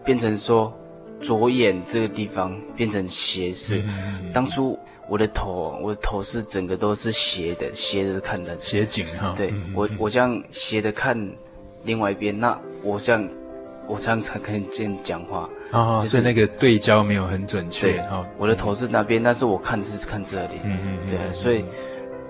[0.04, 0.72] 变成说
[1.20, 3.82] 左眼这个地方变成斜视。
[3.86, 9.34] 嗯、当初我的头，我的头是整个都是斜的，斜着看的，斜颈哈。
[9.36, 11.16] 对，嗯、我我这样斜着看
[11.84, 13.28] 另外一边，那我这样
[13.86, 15.48] 我这样才可以这样讲话。
[15.72, 17.92] 啊、就是，那个对焦没有很准确。
[17.92, 18.04] 对，
[18.38, 20.54] 我的头是那边，但是我看是看这里。
[20.64, 20.98] 嗯嗯。
[21.06, 21.64] 对，所以。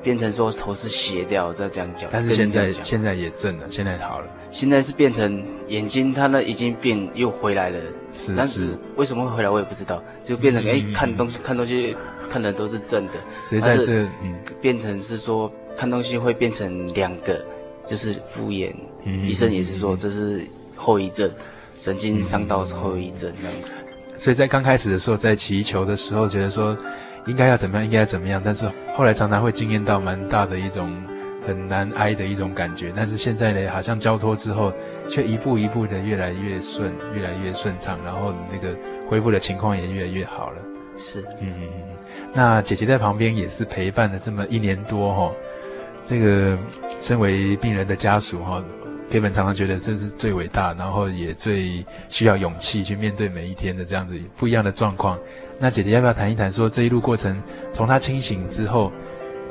[0.06, 2.08] 变成说头是斜掉，再这样讲。
[2.12, 4.26] 但是现在现在也正了，现在好了。
[4.52, 7.80] 现在是变成眼睛，它那已经变又回来了。
[8.14, 8.34] 是是。
[8.36, 10.00] 但是为什么会回来，我也不知道。
[10.22, 11.96] 就变成哎、嗯欸，看东西看东西
[12.30, 13.14] 看的都是正的。
[13.42, 17.44] 所以在这嗯，变成是说看东西会变成两个，
[17.84, 18.72] 就是敷衍。
[19.02, 19.28] 嗯。
[19.28, 21.28] 医生也是说这是后遗症，
[21.74, 23.72] 神经伤到是后遗症这样子。
[24.16, 26.78] 所以在刚开始的时候，在祈求的时候，觉得说。
[27.26, 27.84] 应该要怎么样？
[27.84, 28.40] 应该要怎么样？
[28.44, 30.90] 但是后来常常会经验到蛮大的一种
[31.46, 32.92] 很难挨的一种感觉。
[32.94, 34.72] 但是现在呢，好像交托之后，
[35.06, 38.76] 却一步一步的越来越顺，越来越顺畅，然后那个
[39.08, 40.62] 恢复的情况也越来越好了。
[40.96, 41.96] 是，嗯嗯嗯。
[42.32, 45.32] 那姐姐在旁边也是陪伴了这么一年多哈、哦。
[46.04, 46.56] 这个
[47.00, 48.64] 身为病人的家属哈、哦，
[49.10, 55.18] 根本常常觉得这是最伟大，然后也最需要勇气去面对每一天的这样子不一样的状况。
[55.58, 56.52] 那姐姐要不要谈一谈？
[56.52, 57.42] 说这一路过程，
[57.72, 58.92] 从她清醒之后，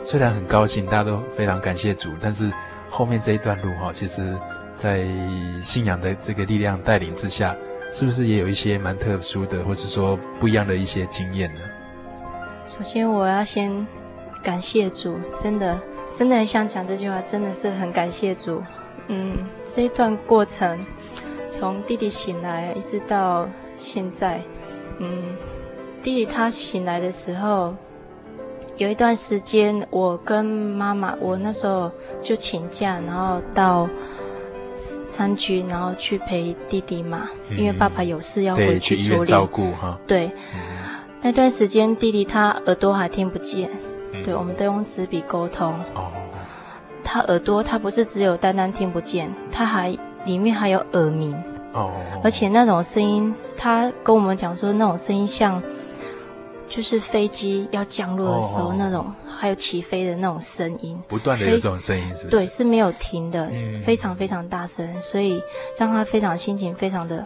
[0.03, 2.51] 虽然很高兴，大家都非常感谢主，但是
[2.91, 4.35] 后面这一段路哈，其实，
[4.75, 5.03] 在
[5.63, 7.55] 信仰的这个力量带领之下，
[7.91, 11.61] 是不是也有一些蛮特殊的，或是说不一样的一些经验呢？
[12.67, 13.85] 首先，我要先
[14.43, 15.79] 感谢主，真的，
[16.13, 18.61] 真的很想讲这句话，真的是很感谢主。
[19.07, 19.35] 嗯，
[19.67, 20.85] 这一段过程，
[21.47, 24.39] 从弟弟醒来一直到现在，
[24.99, 25.23] 嗯。
[26.05, 27.73] 弟弟他醒来的时候，
[28.77, 31.91] 有一段时间，我跟妈妈，我那时候
[32.21, 33.89] 就请假，然后到
[35.03, 39.25] 山区，然后去陪弟弟嘛，嗯、因为爸爸有事要回去处理。
[39.25, 39.97] 照顾哈。
[40.05, 40.59] 对，嗯、
[41.23, 43.67] 那段时间弟弟他耳朵还听不见，
[44.13, 45.73] 嗯、对，我们都用纸笔沟通。
[45.95, 46.11] 哦。
[47.03, 51.35] 他耳朵他不是只有单单听不见，他还里面还有耳鸣。
[51.73, 51.89] 哦。
[52.23, 55.59] 而且那种声音，他跟我们讲说那种声音像。
[56.67, 62.27] 就是飞机要降落的时候，那种还有起飞的那种声音，不断的有这种声音，是不是？
[62.29, 65.41] 对，是没有停的，嗯、非常非常大声，所以
[65.77, 67.25] 让他非常心情非常的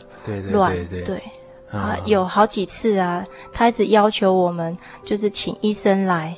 [0.52, 1.22] 乱，对对对对，
[1.72, 6.36] 对啊，有好几次啊，他一直要求我们就是请医生来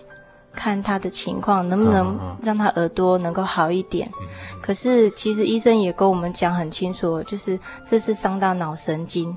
[0.54, 4.10] 看他的情况，能不能让他耳朵能够好一点。
[4.22, 4.28] 嗯、
[4.62, 9.36] 可是其实医生也跟我们讲很清楚，就是这是伤到脑神经。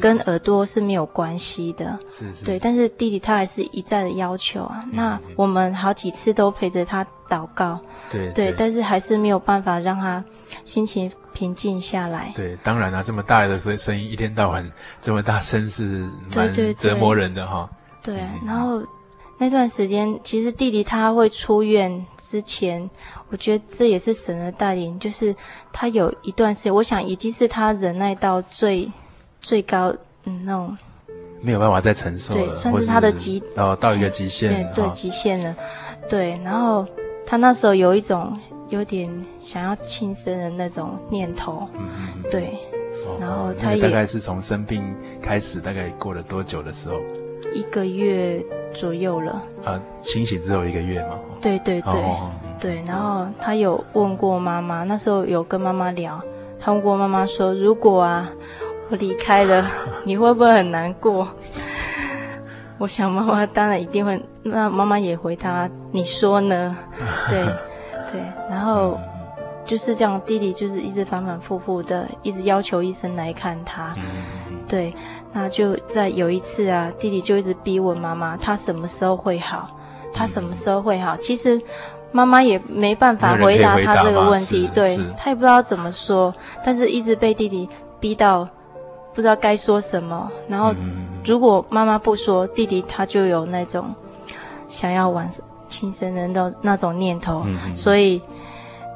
[0.00, 2.58] 跟耳朵是没有关系的，是是，对。
[2.58, 4.82] 但是弟弟他还是一再的要求啊。
[4.84, 7.78] 嗯、那我们好几次都陪着他祷告，
[8.10, 10.22] 对对，对，但是还是没有办法让他
[10.64, 12.32] 心情平静下来。
[12.34, 14.70] 对，当然了、啊，这么大的声声音，一天到晚
[15.00, 17.68] 这么大声是蛮折磨人的哈。
[18.02, 18.82] 对，然后
[19.38, 22.88] 那段时间，其实弟弟他会出院之前，
[23.30, 25.34] 我觉得这也是神的带领，就是
[25.72, 28.90] 他有一段时间，我想已经是他忍耐到最。
[29.44, 30.76] 最高，嗯，那种
[31.42, 35.54] 没有办法再承受了，对，算是他的极，哦到一个极限，对对，极限了，
[36.08, 36.30] 对。
[36.42, 36.86] 然后
[37.26, 38.36] 他那时候有一种
[38.70, 42.58] 有点想要轻生的那种念头，嗯嗯，对。
[43.20, 44.82] 然后他也大概是从生病
[45.20, 46.96] 开始，大概过了多久的时候？
[47.52, 48.42] 一个月
[48.72, 49.42] 左右了。
[49.62, 51.18] 啊，清醒之后一个月吗？
[51.42, 52.02] 对对对
[52.58, 52.82] 对。
[52.86, 56.18] 然后他有问过妈妈，那时候有跟妈妈聊，
[56.58, 58.32] 他问过妈妈说，如果啊。
[58.90, 59.66] 我离开了，
[60.04, 61.28] 你会不会很难过？
[62.78, 64.20] 我想妈妈当然一定会。
[64.42, 66.76] 那妈妈也回他：“你说呢？”
[67.30, 67.44] 对，
[68.12, 68.20] 对。
[68.50, 68.98] 然后
[69.64, 73.94] 就是这样，弟弟就是一直反反复复的，一直要求医生来看他。
[74.66, 74.92] 对，
[75.32, 79.70] 那就在有一次啊，弟弟就一直逼问妈妈：“他什么时候会好？
[80.12, 81.58] 他什么时候会好？”其实
[82.10, 86.34] 妈妈也没办法回答他这个问题，对，他也不知道怎么说，
[86.66, 87.68] 但是一直被弟弟
[88.00, 88.46] 逼到。
[89.14, 90.74] 不知道该说什么，然后
[91.24, 93.94] 如果妈妈不说，弟弟他就有那种
[94.68, 95.28] 想要玩
[95.68, 98.20] 亲生的那那种念头，所以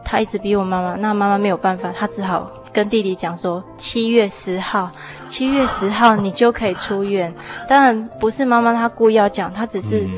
[0.05, 0.95] 他一直逼我妈妈。
[0.97, 4.91] 那妈妈没有办法，他只好跟弟弟讲说：七月十号，
[5.27, 7.33] 七月十号你就可以出院。
[7.69, 10.09] 当然不是妈妈她故意要讲，她只是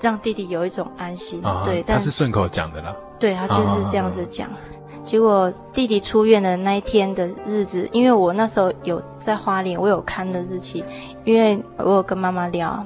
[0.00, 1.42] 让弟弟有一种安心。
[1.64, 2.94] 对，但是顺口讲的啦。
[3.18, 4.48] 对，他就是这样子讲。
[5.04, 10.82] 结果弟弟出院的那一天的日子，因为我那时候有在花莲，我有看的日期，
[11.24, 12.84] 因为我有跟妈妈聊，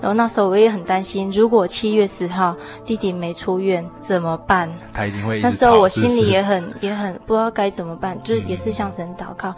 [0.00, 4.68] 然后那时候我也很担心，如果七月十号弟弟没出院怎么办？
[4.92, 5.40] 他一定会。
[5.40, 9.54] 那时候我心里也很也很不知道该怎么办，就是也是向神祷告。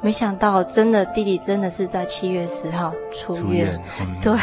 [0.00, 4.38] 没想到真的弟弟真的是在七月十号出院，出院嗯、对，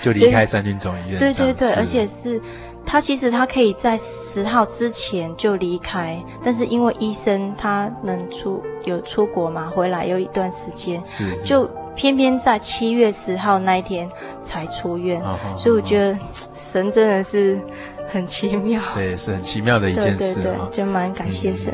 [0.00, 1.18] 就离开三军总医院。
[1.18, 2.40] 对对对，而且是。
[2.84, 11.42] 他其实他可以在十号之前就离开，但是因为医生他们出有出国嘛，回来有一段时间，是是。
[11.44, 14.08] 就偏偏在七月十号那一天
[14.42, 16.18] 才出院，哦、所以我觉得
[16.54, 17.60] 神真的是
[18.08, 21.72] 很奇妙，对，是很奇妙的一件事，对对对，就蛮感谢神，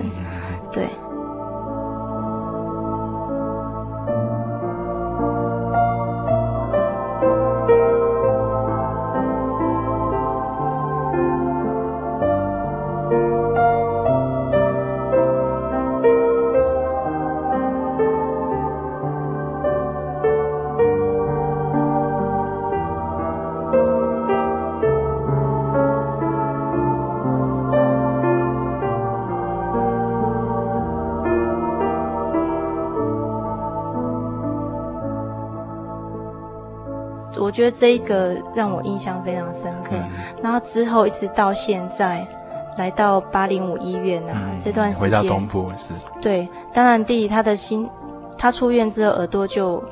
[0.72, 0.86] 对。
[37.58, 40.08] 觉得这一个让我印象非常深刻，嗯、
[40.40, 42.24] 然后之后一直到现在，
[42.76, 45.10] 来到八零五医院啊，嗯、这段时间。
[45.10, 45.88] 回到东部是，
[46.20, 47.90] 对，当然弟弟他的心，
[48.38, 49.82] 他出院之后耳朵就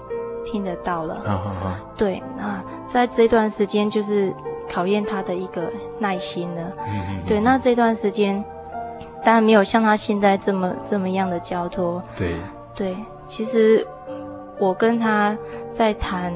[0.44, 4.32] 听得到了，哦哦哦、对，那在这段时间就是
[4.72, 8.44] 考验他的一个耐心了，嗯嗯嗯、对，那这段时间
[9.24, 12.36] 当然没有像他现在这么这么样的交托，对，
[12.76, 12.96] 对，
[13.26, 13.84] 其实
[14.60, 15.36] 我跟他
[15.72, 16.32] 在谈。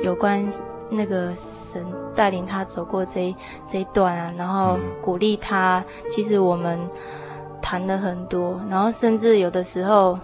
[0.00, 0.46] 有关
[0.88, 1.84] 那个神
[2.14, 3.36] 带领他走过这一
[3.66, 5.84] 这一段啊，然后鼓励他。
[6.10, 6.78] 其实我们
[7.60, 10.18] 谈了很多，然后甚至有的时候，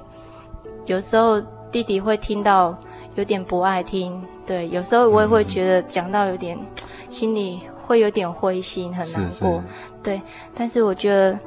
[0.85, 2.77] 有时候弟弟会听到
[3.14, 6.57] 有点不爱听，对，有时候我也会觉得讲到有点
[7.09, 9.62] 心里会有点灰心，很难过，
[10.03, 10.20] 对。
[10.55, 11.39] 但是我觉得，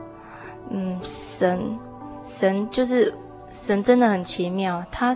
[0.72, 1.80] 嗯，神
[2.22, 3.14] 神就是
[3.50, 5.16] 神真的很奇妙，他。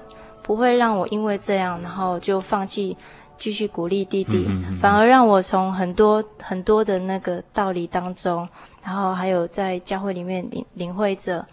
[0.50, 2.98] 不会让我因为这样，然后就放弃
[3.38, 8.50] 继续鼓励弟弟，嗯嗯嗯、反而让我从很多很多的那个道理当中，
[8.84, 11.46] 然后还有在教会里面领领会着，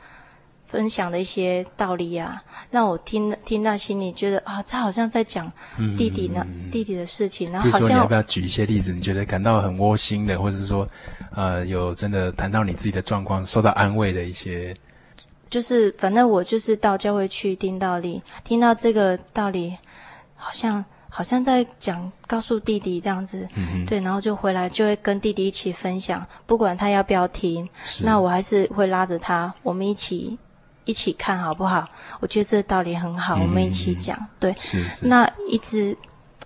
[0.67, 5.53] 分享的一些道理啊，让我听听到心里觉得啊，他好像在讲
[5.99, 8.95] 弟弟呢，嗯、弟弟的事情，然后好说，你要不要举一些例子？
[8.95, 10.89] 你觉得感到很窝心的，或者是说，
[11.33, 14.75] 呃，有真的谈到你自己的状况，受到安慰的一些。
[15.49, 19.77] 就是，反正我就是到教会去听道理，听到这个道理，
[20.35, 27.69] 好像好像在讲告诉弟弟这样子，嗯、对，然后就回来就会跟弟弟一起分享，不管他要不要听，
[28.03, 30.39] 那我还是会拉着他，我们一起。
[30.89, 31.85] 一起看好不好？
[32.21, 34.17] 我觉得这个道理很好，嗯、我们一起讲。
[34.39, 35.05] 对，是是。
[35.05, 35.99] 那一直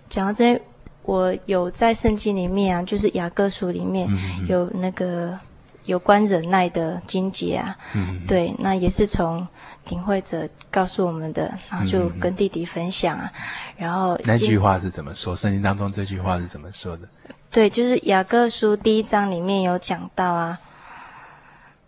[0.09, 0.59] 讲到这些，
[1.03, 4.09] 我有在圣经里面啊，就是雅各书里面
[4.47, 5.37] 有那个
[5.85, 7.77] 有关忍耐的经节啊。
[7.93, 8.25] 嗯。
[8.27, 9.47] 对，那也是从
[9.89, 13.31] 领会者告诉我们的，然后就跟弟弟分享啊。
[13.77, 15.35] 然后那句话是怎么说？
[15.35, 17.07] 圣经当中这句话是怎么说的？
[17.49, 20.59] 对，就是雅各书第一章里面有讲到啊。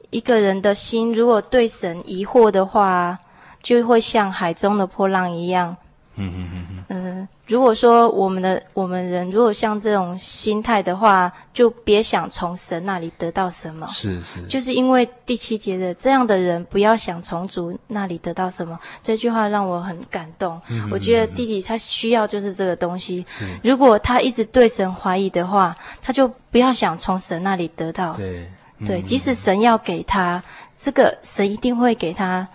[0.10, 3.18] 一个人的心如果对神疑惑的话，
[3.64, 5.76] 就会像海中的波浪一样。
[6.16, 6.86] 嗯嗯嗯嗯。
[6.90, 13.88] 嗯，如果说我们的我们人如果像这种心态的话，就别想从神那里得到什么。
[13.88, 14.42] 是是。
[14.48, 18.80] 就是因为第七节的这样的人，不要想从主那里得到什么。
[19.02, 20.62] 这句话让我很感动。
[20.70, 20.90] 嗯。
[20.92, 23.26] 我觉得弟弟他需要就是这个东西。
[23.64, 28.14] 如果他一直对神怀疑的话，他就不要想从神那里得到。
[28.14, 28.50] 对。
[28.86, 30.44] 对，即使神要给他
[30.78, 32.46] 这个，神一定会给他。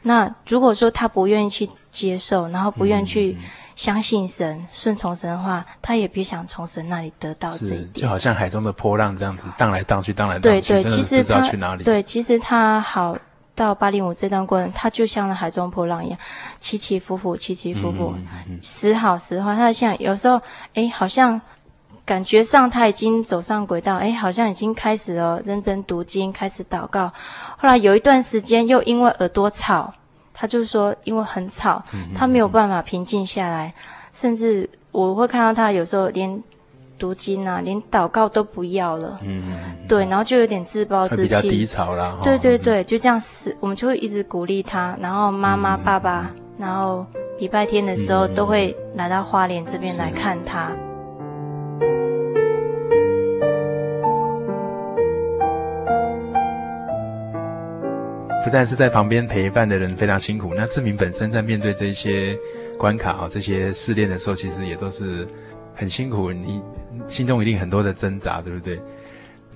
[0.00, 3.36] 那如果说他不愿意去接受，然后不愿去
[3.74, 7.92] 相信神、顺从神的话，他也别想从神那里得到这一点。
[7.94, 11.84] 就好像海中的波浪这样子，荡来荡去，荡来荡去，对对，其实他去哪里？
[11.84, 13.16] 对，其实他好
[13.54, 16.18] 到八零五这段过程，他就像那海中波浪一样，
[16.58, 18.14] 起起伏伏，起起伏伏，
[18.62, 19.54] 时好时坏。
[19.56, 20.40] 他像有时候，
[20.74, 21.40] 哎，好像。
[22.06, 27.12] 感觉上他已经走上轨道，哎，好像已经开始了认真读经，开始祷告。
[27.56, 29.94] 后来有一段时间又因为耳朵吵，
[30.40, 31.84] 他就说因为很吵，
[32.14, 33.74] 他没有办法平静下来，
[34.10, 36.42] 甚至我会看到他有时候连
[36.98, 39.18] 读经啊，连祷告都不要了。
[39.22, 39.86] 嗯嗯。
[39.86, 41.22] 对，然后就有点自暴自弃。
[41.24, 42.16] 比较低潮啦。
[42.24, 47.04] 对对对，就这样是，我们就会一直鼓励他，然后妈妈、爸爸，然后
[47.38, 50.72] 礼拜天的时候都会来到花莲这边来看他。
[58.42, 62.38] 不但是在旁边陪伴的人非常辛苦，那志明本身在面对这些
[62.78, 65.28] 关卡哈、这些试炼的时候，其实也都是
[65.74, 66.32] 很辛苦。
[66.32, 66.62] 你
[67.06, 68.80] 心中一定很多的挣扎，对不对？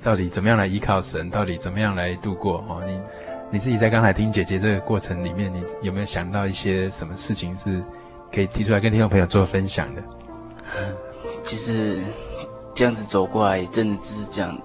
[0.02, 1.30] 到底怎么样来依靠神？
[1.30, 2.58] 到底怎么样来度过？
[2.68, 3.00] 哦，你
[3.52, 7.82] 你自己在刚才听姐姐这个过程里面，你有没有想到一些什么事情是
[8.30, 10.02] 可以提出来跟听众朋友做分享的？
[11.42, 11.96] 其实
[12.74, 14.60] 这样子走过来，真的只是讲，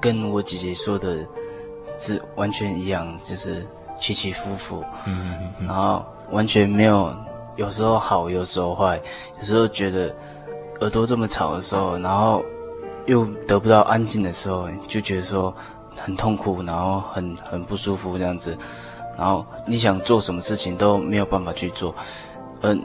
[0.00, 1.18] 跟我姐姐说的。
[1.98, 3.66] 是完全一样，就是
[4.00, 7.12] 起起伏伏，嗯嗯嗯，然后完全没有，
[7.56, 9.00] 有时候好，有时候坏，
[9.38, 10.14] 有时候觉得
[10.80, 12.44] 耳朵这么吵的时候，然后
[13.06, 15.52] 又得不到安静的时候，就觉得说
[15.96, 18.56] 很痛苦，然后很很不舒服这样子，
[19.18, 21.92] 然后你想做什么事情都没有办法去做，
[22.60, 22.80] 嗯，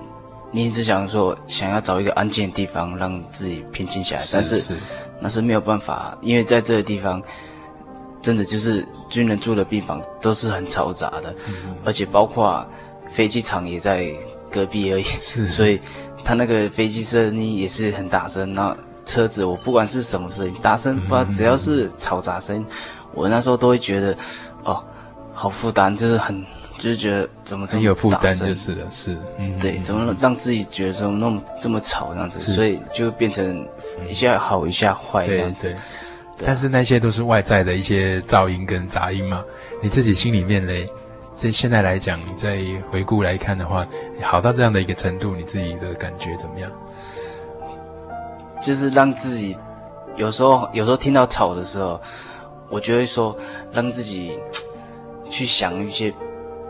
[0.49, 4.78] 你一直想说想要找一个安静的地方让自己平静下来，是但是，是。
[5.20, 7.22] 那是没有办法，因为在这个地方。
[8.24, 12.66] 真的就是军人住的病房都是很嘈杂的，嗯、而且包括
[13.12, 14.10] 飞机场也在
[14.50, 15.46] 隔壁而已，是。
[15.52, 15.80] 所以
[16.24, 18.54] 他那个飞机声音也是很大声。
[18.54, 22.66] 那车子我不管是什么声音，大声不只要是嘈杂声，嗯、
[23.14, 24.18] 我那时候都会觉得
[24.64, 24.82] 哦，
[25.34, 26.42] 好负担，就是很
[26.78, 33.68] 就是觉得怎么这么有负担就是的，是，嗯、对，怎么让自己觉得说那么这么吵这样子，所以就变成
[34.10, 35.64] 一下好一下坏这样子。
[35.64, 35.80] 对对
[36.38, 39.44] 但是那些都是外在的一些噪音跟杂音嘛，
[39.82, 40.90] 你自己心里面嘞，
[41.34, 42.60] 这现在来讲，你再
[42.90, 43.86] 回顾来看的话，
[44.22, 46.72] 好到这样的一个程度，你自己的感觉怎么样？
[48.62, 49.58] 就是让自己
[50.16, 52.02] 有时候有时候听到吵的时候，
[52.70, 53.38] 我就会说
[53.72, 54.40] 让自己
[55.30, 56.14] 去想一些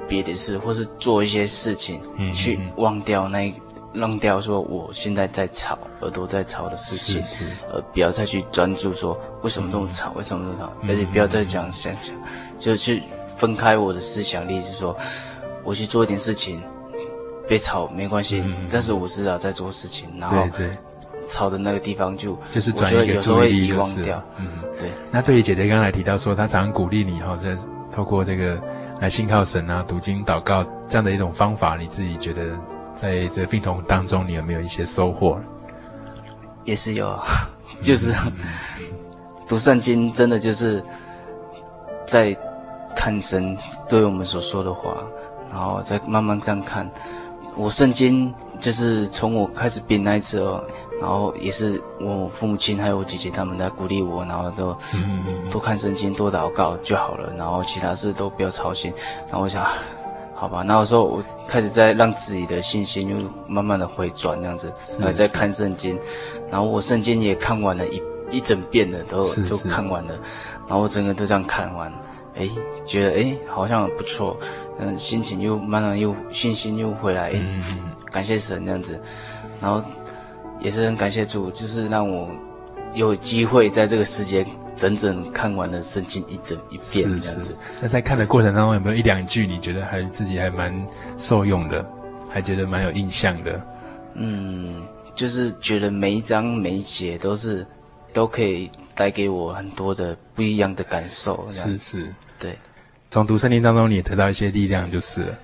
[0.07, 3.53] 别的事，或是做一些事情，嗯嗯去忘掉那一。
[3.93, 7.23] 扔掉说我现在在吵，耳朵在吵的事情，
[7.71, 12.15] 呃，不要再去专注说为什么这么吵，嗯、为什么这么吵，嗯、而且不要再这样想想，
[12.57, 13.03] 就去
[13.37, 14.97] 分开我的思想力，就是说
[15.63, 16.61] 我去做一点事情，
[17.47, 20.43] 别吵没关系，嗯、但是我知道在做事情，然后
[21.27, 24.21] 吵的那个地方就就是转移一个注意力，遗忘掉。
[24.37, 24.47] 嗯，
[24.79, 24.89] 对。
[25.11, 27.55] 那对于姐姐刚才提到说，她常鼓励你哈，在
[27.91, 28.59] 透过这个
[28.99, 32.41] 来信靠神啊、读经祷告这样的一种方法，你自己觉得？
[32.93, 35.39] 在这个病痛当中，你有没有一些收获？
[36.63, 37.19] 也是有，
[37.83, 38.13] 就是
[39.47, 40.83] 读圣经，真的就是
[42.05, 42.35] 在
[42.95, 43.57] 看神
[43.89, 44.95] 对我们所说的话，
[45.51, 46.89] 然后再慢慢这样看。
[47.55, 50.63] 我圣经就是从我开始病那一次哦，
[50.99, 54.75] 然后也是我父母亲还有我姐姐他们在鼓励我，然后都
[55.51, 58.91] 多看圣经、多祷告就好了，然后其他事都不要操心。
[59.27, 59.63] 然后我想，
[60.43, 65.97] 好吧，那我说我开始在让自己的信心又慢慢的回转这样子，然后再看圣经，
[66.51, 70.13] 然后我圣经也看完了一一整遍的都都看完了，
[70.67, 71.89] 然后我整个都这样看完。
[72.35, 72.49] 哎，
[72.83, 74.35] 觉得哎好像不错，
[74.79, 77.61] 嗯，心情又慢慢又信心又回来，嗯，
[78.11, 78.99] 感谢神这样子，
[79.61, 79.81] 然后
[80.59, 82.27] 也是很感谢主，就是让我
[82.93, 84.45] 有机会在这个时间
[84.75, 87.55] 整整看完了圣经一整一遍这样子。
[87.81, 90.73] 那在看的过程当中，有没有一两句你觉得还自己还蛮
[91.17, 91.85] 受用的，
[92.29, 93.65] 还觉得蛮有印象的？
[94.15, 94.83] 嗯，
[95.15, 97.65] 就是觉得每一章每一节都是
[98.11, 101.47] 都可以带给我很多的不一样的感受。
[101.51, 102.13] 是是。
[102.39, 102.57] 对，
[103.09, 105.39] 从读圣经当中你也得到一些力量，就是了，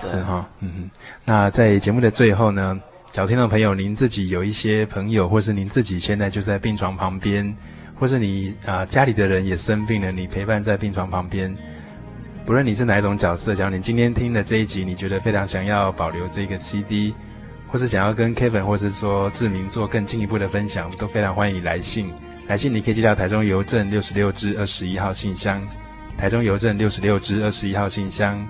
[0.00, 0.90] 是哈，嗯哼。
[1.24, 2.80] 那在节目的最后呢，
[3.12, 7.56] 小听众朋友，您自己有一些朋友，或是您自己现在就在病床旁边，
[7.98, 11.54] 或是你啊、家里的人也生病了，你陪伴在病床旁边，
[12.46, 17.12] 不论你是哪一种角色，假如你今天听了这一集，你觉得非常想要保留这个 CD，
[17.66, 22.12] 或是想要跟 Kevin 或是说志明做更进一步的分享，都非常欢迎来信。
[22.46, 25.60] 来信你可以寄到台中邮政六十六支二十一号信箱。
[26.16, 28.46] 台中邮政六十六支二十一号信箱，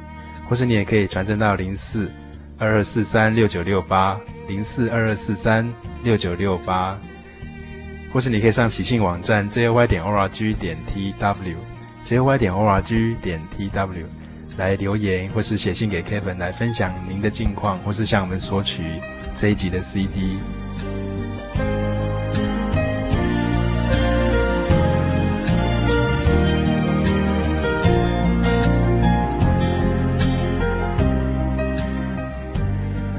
[0.49, 2.11] 或是你也可以传真到零四
[2.59, 5.69] 二二四三六九六八零四二二四三
[6.05, 6.99] 六九六八，
[8.13, 14.05] 或是你可以上喜信网站 jy 点 org 点 tw，jy 点 org 点 tw
[14.57, 18.83] 来留言，或是写信给 Kevin 来分享您的近况，或是向我们索取
[19.35, 20.37] 这一集的 CD。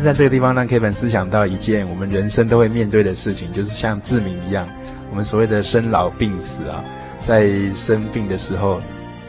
[0.01, 4.65] 在这个地方让 Kevin 思想到一件我们人生都会面对的事情，就是像志明一样，
[5.09, 6.83] 我们所谓的生老病死啊，
[7.21, 8.81] 在生病的时候，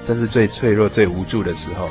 [0.04, 1.86] 真是最脆弱、最无助的时候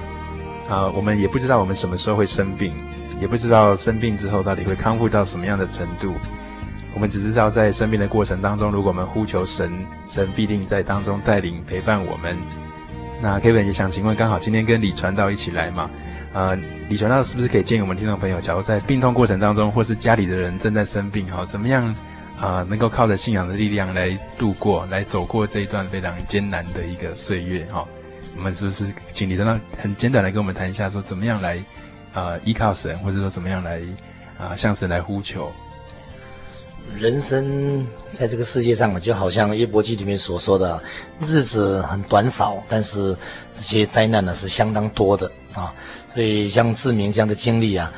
[0.70, 0.88] 啊。
[0.96, 2.74] 我们也不知道我们什么时候会生病，
[3.20, 6.14] 也不知道生病之后到底会康复到什么样的程度。
[6.94, 9.72] 我们只知道在生病的过程当中，如果我们呼求神，
[10.08, 12.36] 神必定在当中带领陪伴我们。
[13.22, 15.90] 那 Kevin 也想请问，刚好今天跟李传道一起来嘛？
[16.34, 16.56] 呃，
[16.88, 21.94] 李传道是不是可以建议我们听众朋友，假如在病痛过程当中，或是家里的人正在生病，哈，怎么样
[22.40, 27.86] 啊、能够靠着信仰的力量来度过，来走过这一段非常艰难的一个岁月，哈？
[28.38, 31.62] 我们是不是请李传道很简短的跟我们谈一下，说怎么样来
[32.14, 33.82] 呃依靠神，或者说怎么样来
[34.38, 35.52] 啊、向神来呼求？
[36.98, 40.82] 人生在这个世界上，就好像约伯记里面所说的，
[41.22, 43.16] 日子很短少，但是
[43.56, 45.74] 这些灾难呢是相当多的啊。
[46.14, 47.92] 所以像志明这样的经历啊，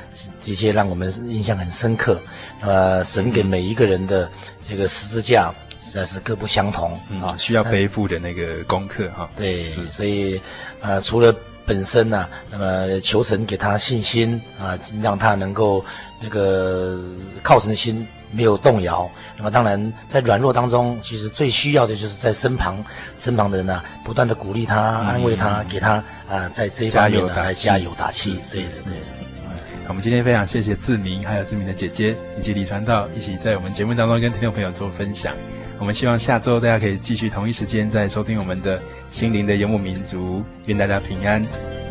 [0.43, 2.21] 的确让我们印象很深刻。
[2.59, 4.29] 呃，神给每一个人的
[4.61, 6.91] 这个十字架实在是各不相同
[7.21, 9.29] 啊，需要背负的那个功课哈。
[9.35, 10.39] 对，所以
[10.81, 11.33] 呃，除了
[11.65, 15.83] 本身呢、啊，那么求神给他信心啊，让他能够
[16.19, 16.99] 这个
[17.41, 18.05] 靠神心。
[18.31, 22.83] 没有动摇，那么当然在软弱当中，其实最需要的就是在身旁，
[23.15, 28.37] 身旁的人呢、啊，不断的鼓励他、嗯、安慰他，给他啊、呃，在这一方面呢来加油打气。
[28.51, 29.01] 对对对。
[29.87, 35.33] 我们今天非常谢谢志明，还有志明的姐姐以及李传道一起在我们节目当中跟听众朋友做分享。
[35.79, 38.79] 我们希望下周大家可以继续同一时间再收听我们的
[39.09, 41.90] 心灵的游牧民族，愿大家平安。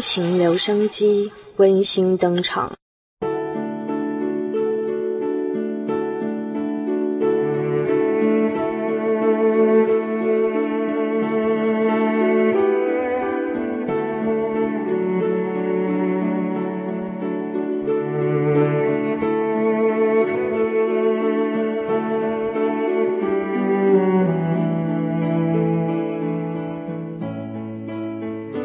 [0.00, 2.76] 情留声机温馨登场。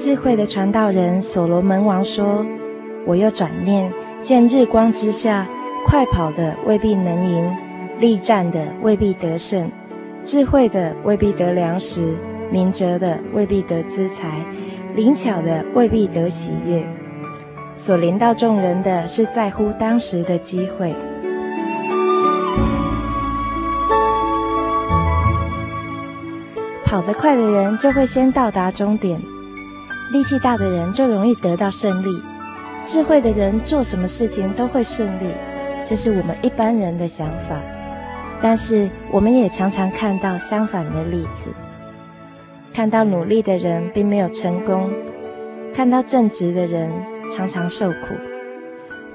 [0.04, 2.45] 智慧的传道人所罗门王说
[3.08, 3.89] ：“我又转念
[4.22, 5.47] 见日光之下，
[5.86, 7.49] 快跑的未必能赢，
[7.99, 9.72] 力战的未必得胜，
[10.26, 12.18] 智慧的未必得粮食，
[12.51, 14.28] 明哲的未必得资财，
[14.93, 16.86] 灵巧的未必得喜悦。
[17.74, 20.93] 所临到众人的是在乎当时的机会。
[26.84, 29.18] 跑得快的人就会先到达终点。”
[30.14, 32.22] 力气大的人就容易得到胜利，
[32.84, 35.26] 智慧的人做什么事情都会顺利，
[35.84, 37.59] 这是我们一般人的想法。
[38.39, 41.49] 但是我们也常常看到相反的例子，
[42.72, 44.93] 看到努力的人并没有成功，
[45.74, 46.91] 看到正直的人
[47.32, 48.14] 常常受苦。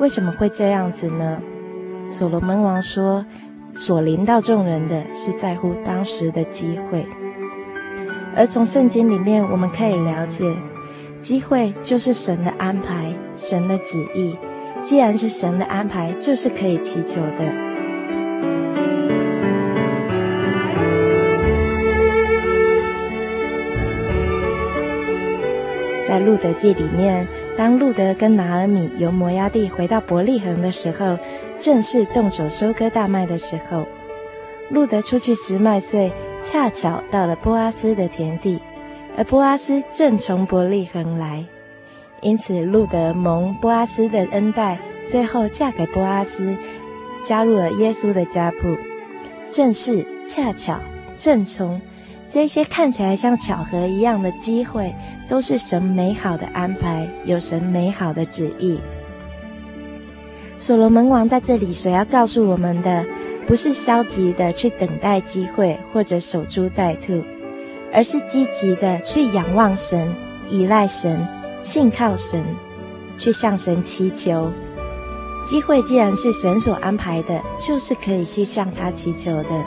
[0.00, 1.38] 为什么会这样子呢？
[2.10, 3.24] 所罗门王说
[3.72, 7.06] ：“所临到众人的是在乎当时的机会。”
[8.34, 10.44] 而从圣经里面我们可以了解。
[11.20, 14.36] 机会就是神的安排，神的旨意。
[14.80, 17.68] 既然是神的安排，就是可以祈求的。
[26.06, 31.18] 在路德记里面，当路德跟拿尔米由摩押地回到伯利恒的时候，
[31.58, 33.86] 正是动手收割大麦的时候。
[34.70, 36.12] 路德出去拾麦穗，
[36.42, 38.60] 恰巧到了波阿斯的田地。
[39.18, 41.44] 而波阿斯正从伯利恒来，
[42.22, 46.56] 因此路得蒙波阿斯的恩待，最后嫁给波阿斯，
[47.24, 48.76] 加入了耶稣的家谱。
[49.50, 50.78] 正是恰巧
[51.18, 51.80] 正从
[52.28, 54.94] 这些看起来像巧合一样的机会，
[55.28, 58.78] 都是神美好的安排，有神美好的旨意。
[60.58, 63.04] 所罗门王在这里所要告诉我们的，
[63.48, 67.20] 不是消极的去等待机会，或者守株待兔。
[67.92, 70.14] 而是积极的去仰望神、
[70.48, 71.26] 依赖神、
[71.62, 72.44] 信靠神，
[73.16, 74.50] 去向神祈求。
[75.44, 79.64] 机会既然是神所安排的，就是可以去向他祈求的。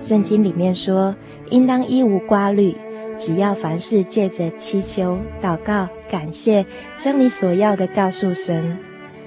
[0.00, 1.14] 圣经里面说，
[1.50, 2.76] 应当一无挂虑，
[3.16, 6.64] 只要凡事借着祈求、祷告、感谢，
[6.96, 8.78] 将你所要的告诉神。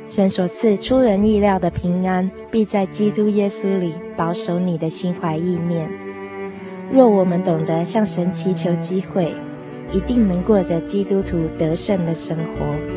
[0.07, 5.89] 神所赐出人意料的平安，必在基督耶稣里保守你的心怀意念。
[6.89, 9.33] 若我们懂得向神祈求机会，
[9.91, 12.96] 一定能过着基督徒得胜的生活。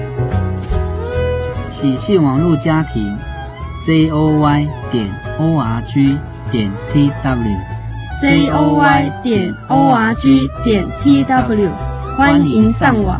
[1.81, 3.17] 喜信网络家庭。
[3.83, 5.09] j o y 点
[5.39, 6.15] o r g
[6.51, 11.69] 点 t w，j o y 点 o r g 点 t w，
[12.15, 13.19] 欢迎上网。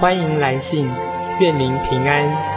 [0.00, 0.90] 欢迎来信，
[1.38, 2.53] 愿您平安。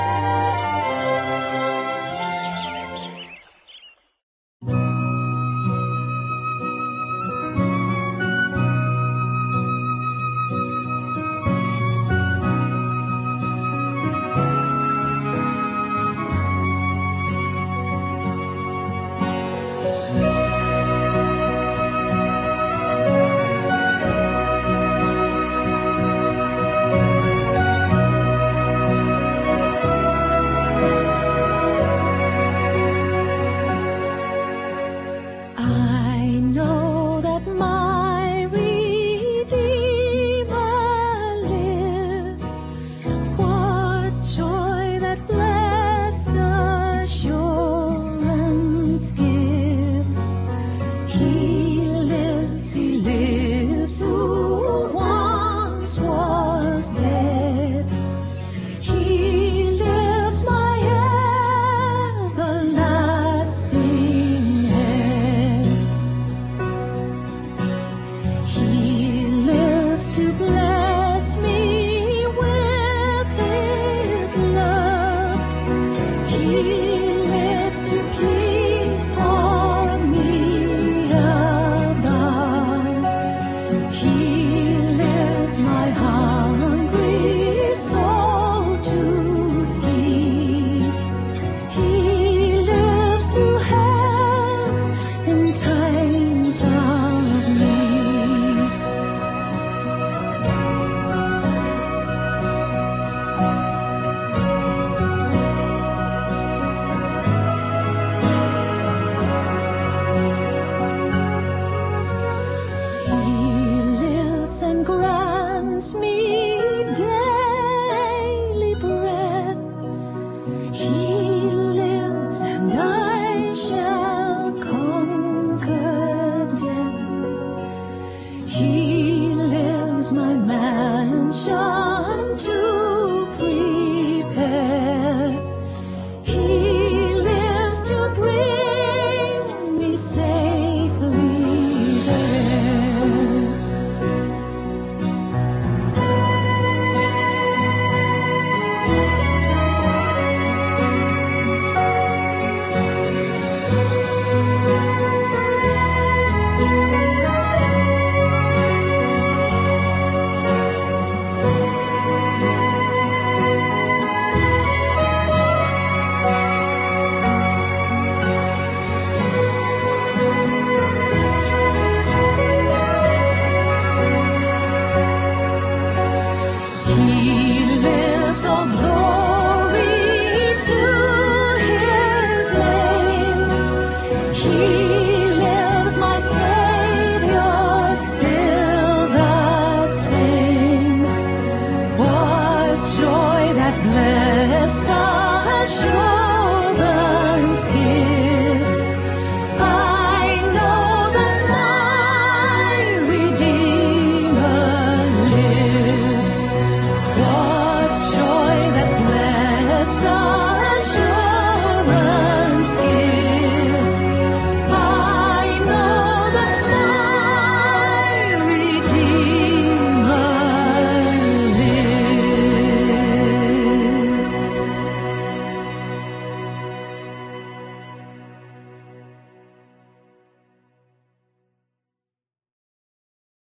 [120.78, 121.07] He